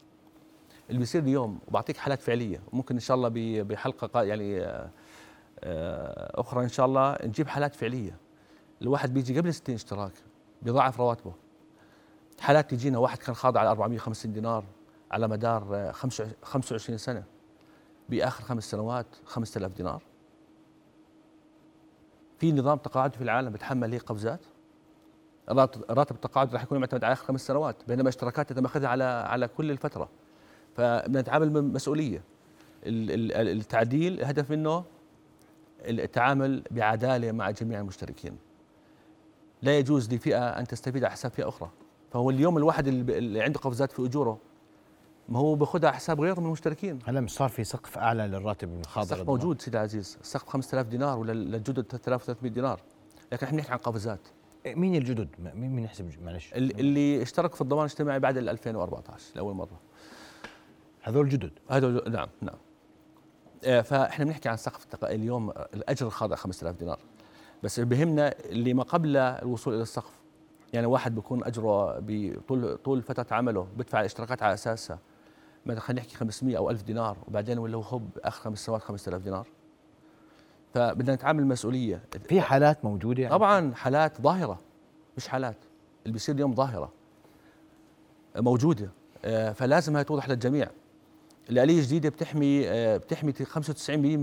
اللي 0.91 0.99
بيصير 0.99 1.23
اليوم 1.23 1.59
وبعطيك 1.69 1.97
حالات 1.97 2.23
فعلية 2.23 2.61
ممكن 2.73 2.95
إن 2.95 3.01
شاء 3.01 3.17
الله 3.17 3.29
بحلقة 3.63 4.23
يعني 4.23 4.67
أخرى 6.35 6.65
إن 6.65 6.69
شاء 6.69 6.87
الله 6.87 7.19
نجيب 7.25 7.49
حالات 7.49 7.75
فعلية. 7.75 8.17
الواحد 8.83 9.15
بيجي 9.15 9.41
قبل 9.41 9.55
60 9.55 9.75
اشتراك 9.75 10.13
بيضاعف 10.63 11.01
رواتبه. 11.01 11.33
حالات 12.41 12.71
تجينا 12.71 12.99
واحد 12.99 13.19
كان 13.19 13.35
خاضع 13.35 13.61
على 13.61 13.71
450 13.71 14.33
دينار. 14.33 14.65
على 15.11 15.29
مدار 15.29 15.93
25 16.43 16.99
سنة. 16.99 17.25
بآخر 18.09 18.45
خمس 18.45 18.71
سنوات 18.71 19.07
5000 19.25 19.73
دينار. 19.73 20.03
في 22.39 22.53
نظام 22.53 22.79
تقاعد 22.79 23.15
في 23.15 23.23
العالم 23.23 23.53
بتحمل 23.53 23.93
هي 23.93 23.99
قفزات. 23.99 24.41
راتب 25.91 26.15
التقاعد 26.15 26.55
راح 26.55 26.63
يكون 26.63 26.79
معتمد 26.79 27.05
على 27.05 27.13
آخر 27.13 27.25
خمس 27.25 27.47
سنوات 27.47 27.77
بينما 27.89 28.09
اشتراكات 28.09 28.53
تم 28.53 28.65
أخذها 28.65 28.89
على 28.89 29.05
على 29.05 29.49
كل 29.49 29.71
الفترة. 29.71 30.09
فبنتعامل 30.77 31.51
بمسؤوليه 31.51 32.23
التعديل 32.87 34.21
الهدف 34.21 34.51
منه 34.51 34.85
التعامل 35.81 36.63
بعدالة 36.71 37.33
مع 37.33 37.51
جميع 37.51 37.81
المشتركين. 37.81 38.39
لا 39.63 39.79
يجوز 39.79 40.15
لفئة 40.15 40.49
أن 40.49 40.67
تستفيد 40.67 41.05
على 41.05 41.13
حساب 41.13 41.33
فئة 41.33 41.49
أخرى. 41.49 41.71
فهو 42.13 42.31
اليوم 42.31 42.57
الواحد 42.57 42.87
اللي 42.89 43.43
عنده 43.43 43.61
قفزات 43.61 43.93
في 43.93 44.07
أجوره 44.07 44.39
ما 45.29 45.39
هو 45.39 45.55
باخذها 45.55 45.89
على 45.89 45.97
حساب 45.97 46.21
غيره 46.21 46.41
من 46.41 46.47
المشتركين. 46.47 46.99
هلا 47.07 47.21
مش 47.21 47.31
صار 47.31 47.49
في 47.49 47.65
سقف 47.65 47.99
أعلى 47.99 48.27
للراتب 48.27 48.81
الخاضع 48.81 49.17
السقف 49.17 49.27
موجود 49.27 49.63
سيدي 49.63 49.77
العزيز 49.77 50.19
السقف 50.21 50.49
5000 50.49 50.87
دينار 50.87 51.19
ولا 51.19 51.33
للجدد 51.33 51.87
3300 51.91 52.53
دينار. 52.53 52.81
لكن 53.33 53.47
إحنا 53.47 53.57
بنحكي 53.57 53.73
عن 53.73 53.79
قفزات. 53.79 54.21
إيه، 54.67 54.75
مين 54.75 54.95
الجدد؟ 54.95 55.29
مين 55.55 55.71
مين 55.71 55.85
يحسب 55.85 56.11
معلش. 56.25 56.53
اللي 56.55 57.23
اشترك 57.23 57.55
في 57.55 57.61
الضمان 57.61 57.85
الاجتماعي 57.85 58.19
بعد 58.19 58.37
2014 58.37 59.25
لأول 59.37 59.55
مرة. 59.55 59.81
هذول 61.03 61.29
جدد 61.29 61.53
هذول 61.71 62.13
نعم 62.13 62.29
نعم. 62.41 62.57
آه، 63.65 63.81
فإحنا 63.81 64.25
بنحكي 64.25 64.49
عن 64.49 64.57
سقف 64.57 65.05
اليوم 65.05 65.51
الأجر 65.51 66.07
الخاضع 66.07 66.37
5000 66.37 66.77
دينار. 66.77 66.99
بس 67.63 67.81
بهمنا 67.81 68.35
اللي 68.45 68.75
ما 68.75 68.83
قبل 68.83 69.17
الوصول 69.17 69.75
إلى 69.75 69.83
السقف. 69.83 70.13
يعني 70.73 70.87
واحد 70.87 71.15
بيكون 71.15 71.45
أجره 71.45 71.99
بطول 72.01 72.77
طول 72.77 73.03
فترة 73.03 73.27
عمله 73.31 73.69
بدفع 73.77 74.01
الاشتراكات 74.01 74.43
على 74.43 74.55
أساسها. 74.55 74.99
مثلا 75.67 75.81
خلينا 75.81 76.01
نحكي 76.01 76.17
500 76.17 76.57
أو 76.57 76.71
1000 76.71 76.83
دينار 76.83 77.17
وبعدين 77.29 77.59
ولا 77.59 77.77
هو 77.77 78.01
آخر 78.25 78.41
خمس 78.43 78.59
سنوات 78.67 78.83
5000 78.83 79.23
دينار. 79.23 79.47
فبدنا 80.75 81.15
نتعامل 81.15 81.47
مسؤوليه 81.47 82.03
في 82.29 82.41
حالات 82.41 82.85
موجودة 82.85 83.23
يعني؟ 83.23 83.35
طبعا 83.35 83.75
حالات 83.75 84.21
ظاهرة. 84.21 84.59
مش 85.17 85.29
حالات. 85.29 85.57
اللي 86.03 86.13
بيصير 86.13 86.35
اليوم 86.35 86.55
ظاهرة. 86.55 86.93
موجودة. 88.37 88.91
آه، 89.25 89.53
فلازم 89.53 89.97
هي 89.97 90.05
توضح 90.05 90.29
للجميع. 90.29 90.69
الآلية 91.51 91.79
الجديدة 91.79 92.09
بتحمي 92.09 92.69
آه، 92.69 92.97
بتحمي 92.97 93.33
95% 93.33 94.17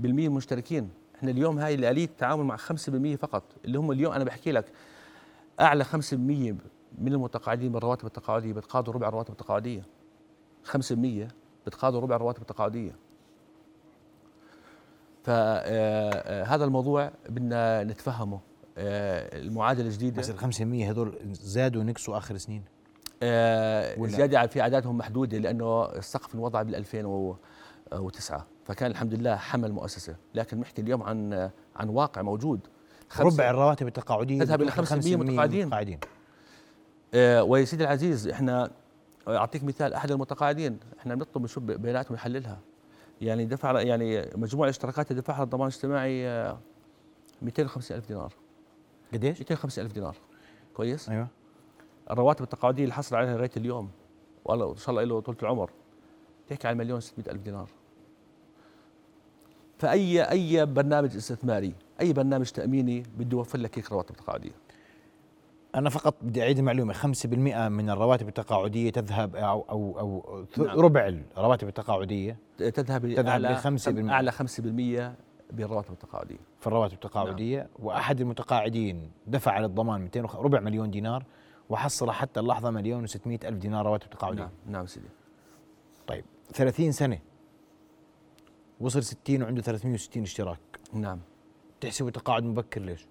من 0.00 0.18
المشتركين 0.24 0.90
إحنا 1.16 1.30
اليوم 1.30 1.58
هاي 1.58 1.74
الآلية 1.74 2.04
التعامل 2.04 2.44
مع 2.44 2.56
5% 2.56 3.16
فقط. 3.16 3.42
اللي 3.64 3.78
هم 3.78 3.92
اليوم 3.92 4.12
أنا 4.12 4.24
بحكي 4.24 4.52
لك 4.52 4.64
أعلى 5.60 5.84
5% 5.84 5.92
من 6.98 7.12
المتقاعدين 7.12 7.72
بالرواتب 7.72 8.06
التقاعدية 8.06 8.52
بتقاضوا 8.52 8.94
ربع 8.94 9.08
الرواتب 9.08 9.32
التقاعدية. 9.32 9.82
5% 10.64 11.28
بتقاضوا 11.66 12.00
ربع 12.00 12.16
الرواتب 12.16 12.42
التقاعدية. 12.42 12.96
فهذا 15.24 15.62
آه، 15.64 16.54
آه، 16.54 16.64
الموضوع 16.64 17.10
بدنا 17.28 17.84
نتفهمه. 17.84 18.40
المعادلة 18.78 19.86
الجديدة. 19.86 20.18
بس 20.18 20.30
ال 20.30 20.38
5% 20.38 20.90
هذول 20.90 21.18
زادوا 21.32 21.82
ونقصوا 21.82 22.18
آخر 22.18 22.36
سنين. 22.36 22.62
آه 23.22 24.06
زيادة 24.06 24.46
في 24.46 24.60
أعدادهم 24.60 24.98
محدودة 24.98 25.38
لأنه 25.38 25.84
السقف 25.84 26.34
انوضع 26.34 26.62
بال 26.62 26.74
2009 26.74 28.46
فكان 28.64 28.90
الحمد 28.90 29.14
لله 29.14 29.36
حمل 29.36 29.72
مؤسسة 29.72 30.16
لكن 30.34 30.56
بنحكي 30.56 30.82
اليوم 30.82 31.02
عن 31.02 31.50
عن 31.76 31.88
واقع 31.88 32.22
موجود. 32.22 32.60
ربع 33.18 33.50
الرواتب 33.50 33.86
التقاعدية 33.86 34.40
تذهب 34.40 34.62
إلى 34.62 34.70
5% 34.70 35.16
متقاعدين. 35.16 35.66
متقاعدين. 35.66 35.98
آه 37.14 37.42
ويا 37.42 37.64
سيدي 37.64 37.84
العزيز 37.84 38.28
إحنا 38.28 38.70
أعطيك 39.28 39.64
مثال 39.64 39.94
أحد 39.94 40.10
المتقاعدين 40.10 40.78
إحنا 40.98 41.14
بنطلب 41.14 41.42
نشوف 41.42 41.62
بياناتهم 41.62 42.14
يحللها. 42.14 42.58
يعني 43.20 43.44
دفع 43.44 43.80
يعني 43.80 44.30
مجموع 44.34 44.66
الاشتراكات 44.66 45.10
اللي 45.10 45.22
دفعها 45.22 45.42
الضمان 45.42 45.68
الاجتماعي 45.68 46.56
250 47.42 47.96
ألف 47.96 48.08
دينار. 48.08 48.32
قديش؟ 49.12 49.38
250 49.38 49.84
ألف 49.84 49.92
دينار. 49.92 50.16
كويس؟ 50.74 51.08
أيوه. 51.08 51.28
الرواتب 52.10 52.42
التقاعدية 52.42 52.82
اللي 52.82 52.94
حصل 52.94 53.16
عليها 53.16 53.36
لغاية 53.36 53.50
اليوم 53.56 53.90
والله 54.44 54.70
إن 54.72 54.76
شاء 54.76 54.90
الله 54.90 55.04
له 55.04 55.20
طول 55.20 55.36
العمر 55.42 55.70
تحكي 56.48 56.68
عن 56.68 56.76
مليون 56.76 57.00
600 57.00 57.30
ألف 57.30 57.42
دينار. 57.42 57.68
فاي 59.78 60.22
أي 60.22 60.66
برنامج 60.66 61.16
استثماري 61.16 61.74
أي 62.00 62.12
برنامج 62.12 62.50
تأميني 62.50 63.02
بده 63.18 63.36
يوفر 63.38 63.58
لك 63.58 63.78
هيك 63.78 63.92
رواتب 63.92 64.14
تقاعدية. 64.14 64.59
أنا 65.74 65.90
فقط 65.90 66.16
بدي 66.22 66.42
أعيد 66.42 66.58
المعلومة. 66.58 66.92
5% 66.92 67.68
من 67.68 67.90
الرواتب 67.90 68.28
التقاعدية 68.28 68.90
تذهب 68.90 69.36
أو 69.36 69.60
أو 69.70 69.98
أو 69.98 70.44
نعم. 70.64 70.80
ربع 70.80 71.14
الرواتب 71.36 71.68
التقاعدية. 71.68 72.38
تذهب 72.58 73.14
تذهب 73.14 73.40
ل 73.40 73.56
5% 73.56 74.10
أعلى 74.10 74.32
5% 74.32 75.14
بالرواتب 75.52 75.92
التقاعدية. 75.92 76.38
في 76.60 76.66
الرواتب 76.66 76.94
التقاعدية. 76.94 77.58
نعم. 77.58 77.68
وأحد 77.78 78.20
المتقاعدين 78.20 79.10
دفع 79.26 79.58
للضمان 79.58 80.00
200 80.00 80.20
ربع 80.20 80.60
مليون 80.60 80.90
دينار 80.90 81.24
وحصل 81.68 82.10
حتى 82.10 82.40
اللحظة 82.40 82.70
مليون 82.70 83.04
و 83.04 83.06
ألف 83.26 83.58
دينار 83.58 83.86
رواتب 83.86 84.10
تقاعدية. 84.10 84.42
نعم. 84.42 84.50
نعم 84.66 84.86
سيدي. 84.86 85.08
طيب. 86.06 86.24
30 86.52 86.92
سنة. 86.92 87.18
وصل 88.80 89.02
60 89.02 89.42
وعنده 89.42 89.62
360 89.62 90.22
اشتراك. 90.22 90.60
نعم. 90.92 91.20
تحسبه 91.80 92.10
تقاعد 92.10 92.44
مبكر 92.44 92.80
ليش؟ 92.80 93.06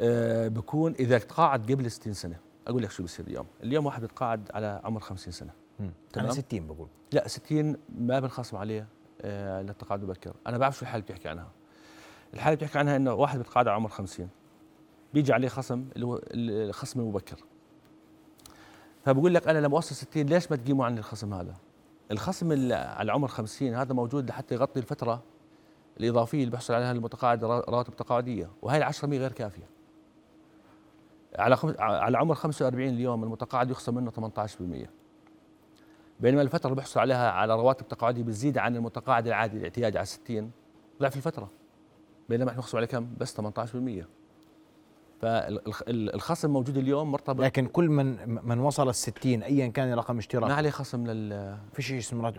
أه 0.00 0.48
بكون 0.48 0.92
إذا 0.92 1.18
تقاعد 1.18 1.72
قبل 1.72 1.90
60 1.90 2.12
سنة. 2.12 2.36
أقول 2.66 2.82
لك 2.82 2.90
شو 2.90 3.02
بصير 3.02 3.26
اليوم. 3.26 3.46
اليوم 3.62 3.86
واحد 3.86 4.00
بيتقاعد 4.00 4.50
على 4.54 4.80
عمر 4.84 5.00
50 5.00 5.32
سنة. 5.32 5.50
تمام؟ 5.78 5.94
أنا 6.26 6.32
60 6.34 6.66
بقول. 6.66 6.88
لا 7.12 7.28
60 7.28 7.76
ما 7.98 8.20
بنخصم 8.20 8.56
عليه 8.56 8.86
أه 9.20 9.62
للتقاعد 9.62 10.02
المبكر 10.02 10.34
أنا 10.46 10.58
بعرف 10.58 10.76
شو 10.76 10.82
الحاله 10.82 11.02
اللي 11.02 11.14
بتحكي 11.14 11.28
عنها. 11.28 11.48
الحاله 12.34 12.54
اللي 12.54 12.64
بتحكي 12.64 12.78
عنها 12.78 12.96
إنه 12.96 13.14
واحد 13.14 13.38
بيتقاعد 13.38 13.68
على 13.68 13.74
عمر 13.76 13.88
50 13.88 14.28
بيجي 15.14 15.32
عليه 15.32 15.48
خصم 15.48 15.84
اللي 15.96 16.06
هو 16.06 16.20
الخصم 16.34 17.00
المبكر. 17.00 17.44
فبقول 19.04 19.34
لك 19.34 19.48
أنا 19.48 19.58
لما 19.58 19.76
أوصل 19.76 19.94
60 19.94 20.22
ليش 20.26 20.50
ما 20.50 20.56
تقيموا 20.56 20.86
عن 20.86 20.98
الخصم 20.98 21.34
هذا؟ 21.34 21.54
الخصم 22.10 22.72
على 22.72 23.12
عمر 23.12 23.28
50 23.28 23.74
هذا 23.74 23.92
موجود 23.94 24.28
لحتى 24.28 24.54
يغطي 24.54 24.80
الفترة 24.80 25.22
الإضافية 26.00 26.38
اللي 26.38 26.50
بيحصل 26.50 26.74
عليها 26.74 26.92
المتقاعد 26.92 27.44
رواتب 27.44 27.96
تقاعديه 27.96 28.50
وهي 28.62 28.78
ال 28.78 28.82
10 28.82 29.08
غير 29.08 29.32
كافية. 29.32 29.68
على 31.38 31.56
خم... 31.56 31.74
على 31.78 32.18
عمر 32.18 32.34
45 32.34 32.88
اليوم 32.88 33.24
المتقاعد 33.24 33.70
يخصم 33.70 33.94
منه 33.94 34.10
18% 34.10 34.88
بينما 36.20 36.42
الفترة 36.42 36.66
اللي 36.66 36.76
بيحصل 36.76 37.00
عليها 37.00 37.30
على 37.30 37.54
رواتب 37.54 37.88
تقاعديه 37.88 38.22
بتزيد 38.22 38.58
عن 38.58 38.76
المتقاعد 38.76 39.26
العادي 39.26 39.56
الاعتيادي 39.56 39.98
على 39.98 40.06
60 40.06 40.50
ضعف 41.00 41.16
الفترة. 41.16 41.50
بينما 42.28 42.50
إحنا 42.50 42.58
نخصم 42.58 42.78
عليه 42.78 42.86
كم؟ 42.86 43.08
بس 43.18 43.40
18% 43.40 44.04
فالخصم 45.20 46.50
موجود 46.50 46.76
اليوم 46.76 47.12
مرتبط 47.12 47.40
لكن 47.40 47.66
كل 47.66 47.88
من 47.88 48.28
من 48.46 48.58
وصل 48.58 48.88
ال 48.88 48.94
60 48.94 49.42
ايا 49.42 49.66
كان 49.66 49.94
رقم 49.94 50.18
اشتراك. 50.18 50.50
ما 50.50 50.54
عليه 50.54 50.70
خصم 50.70 51.06
لل 51.06 51.58
في 51.72 51.82
شيء 51.82 51.98
اسمه 51.98 52.30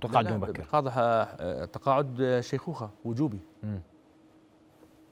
تقاعد 0.00 0.32
مبكر. 0.32 0.62
قاضي 0.62 0.90
تقاعد 1.66 2.38
شيخوخة 2.40 2.90
وجوبي. 3.04 3.40
مم. 3.62 3.80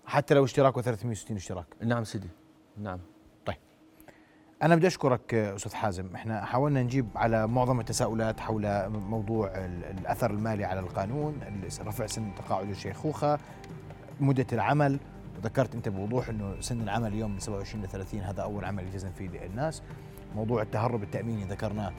حتى 0.06 0.34
لو 0.34 0.44
اشتراكه 0.44 0.80
360 0.82 1.36
اشتراك. 1.36 1.66
نعم 1.82 2.04
سيدي. 2.04 2.28
نعم. 2.80 2.98
طيب. 3.46 3.56
أنا 4.62 4.76
بدي 4.76 4.86
أشكرك 4.86 5.34
أستاذ 5.34 5.74
حازم. 5.74 6.14
إحنا 6.14 6.44
حاولنا 6.44 6.82
نجيب 6.82 7.08
على 7.14 7.46
معظم 7.46 7.80
التساؤلات 7.80 8.40
حول 8.40 8.88
موضوع 8.88 9.52
الأثر 9.54 10.30
المالي 10.30 10.64
على 10.64 10.80
القانون 10.80 11.40
رفع 11.80 12.06
سن 12.06 12.34
تقاعد 12.34 12.70
الشيخوخة 12.70 13.38
مدة 14.20 14.46
العمل. 14.52 15.00
ذكرت 15.42 15.74
أنت 15.74 15.88
بوضوح 15.88 16.28
إنه 16.28 16.60
سن 16.60 16.80
العمل 16.80 17.06
اليوم 17.12 17.30
من 17.30 17.38
27 17.38 17.84
ل 17.84 17.88
30 17.88 18.20
هذا 18.20 18.42
أول 18.42 18.64
عمل 18.64 18.84
يلتزم 18.84 19.10
فيه 19.10 19.46
الناس. 19.46 19.82
موضوع 20.36 20.62
التهرب 20.62 21.02
التأميني 21.02 21.44
ذكرناه 21.44 21.92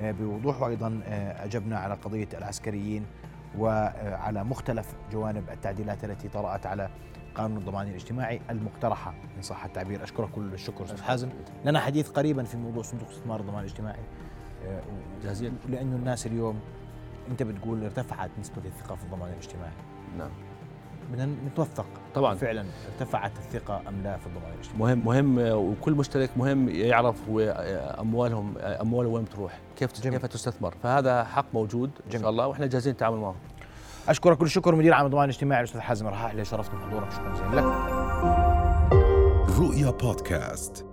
آه، 0.00 0.12
بوضوح. 0.12 0.62
وأيضا 0.62 1.00
آه، 1.06 1.44
أجبنا 1.44 1.78
على 1.78 1.94
قضية 1.94 2.28
العسكريين 2.34 3.06
وعلى 3.58 4.44
مختلف 4.44 4.94
جوانب 5.12 5.50
التعديلات 5.50 6.04
التي 6.04 6.28
طرأت 6.28 6.66
على 6.66 6.90
قانون 7.34 7.58
الضمان 7.58 7.88
الاجتماعي 7.88 8.40
المقترحة 8.50 9.14
إن 9.36 9.42
صح 9.42 9.64
التعبير. 9.64 10.02
أشكرك 10.04 10.30
كل 10.30 10.54
الشكر 10.54 10.84
أستاذ 10.84 11.02
حازم. 11.02 11.28
لنا 11.64 11.80
حديث 11.80 12.10
قريبا 12.10 12.44
في 12.44 12.56
موضوع 12.56 12.82
صندوق 12.82 13.08
استثمار 13.08 13.40
الضمان 13.40 13.58
الاجتماعي. 13.60 14.00
آه، 14.66 14.82
جاهزين؟ 15.24 15.52
لأنه 15.68 15.96
الناس 15.96 16.26
اليوم 16.26 16.60
أنت 17.30 17.42
بتقول 17.42 17.84
ارتفعت 17.84 18.30
نسبة 18.40 18.62
الثقة 18.64 18.94
في 18.94 19.04
الضمان 19.04 19.30
الاجتماعي. 19.32 19.72
نعم. 20.18 20.30
بدنا 21.12 21.26
نتوثق 21.46 21.86
طبعا. 22.14 22.34
فعلا 22.34 22.64
ارتفعت 22.92 23.32
الثقة 23.38 23.82
أم 23.88 24.02
لا 24.02 24.16
في 24.16 24.26
الضمان 24.26 24.52
الاجتماعي؟ 24.54 24.94
مهم 24.94 25.04
مهم 25.06 25.38
آه، 25.38 25.56
وكل 25.56 25.92
مشترك 25.92 26.30
مهم 26.36 26.68
يعرف 26.68 27.28
هو 27.28 27.40
آه، 27.40 28.00
أموالهم 28.00 28.54
آه، 28.58 28.82
أمواله 28.82 29.08
وين 29.08 29.24
بتروح. 29.24 29.58
كيف 29.76 30.00
جميل. 30.00 30.18
كيف 30.18 30.26
تستثمر. 30.26 30.74
فهذا 30.82 31.24
حق 31.24 31.46
موجود 31.54 31.90
إن 32.04 32.10
جميل. 32.10 32.20
شاء 32.22 32.30
الله 32.30 32.46
وإحنا 32.46 32.66
جاهزين 32.66 32.92
نتعامل 32.92 33.16
معه 33.18 33.34
أشكرك 34.08 34.38
كل 34.38 34.44
الشكر 34.44 34.74
مدير 34.74 34.94
عام 34.94 35.06
الضمان 35.06 35.24
الاجتماعي 35.24 35.60
الأستاذ 35.60 35.80
حازم 35.80 36.06
رحاح 36.06 36.30
اللي 36.30 36.44
شرفتنا 36.44 36.80
بحضورك. 36.80 37.12
شكرا 37.12 37.32
جزيلا 37.32 37.60
لك. 37.60 37.64
رؤيا 39.58 39.90
بودكاست. 39.90 40.91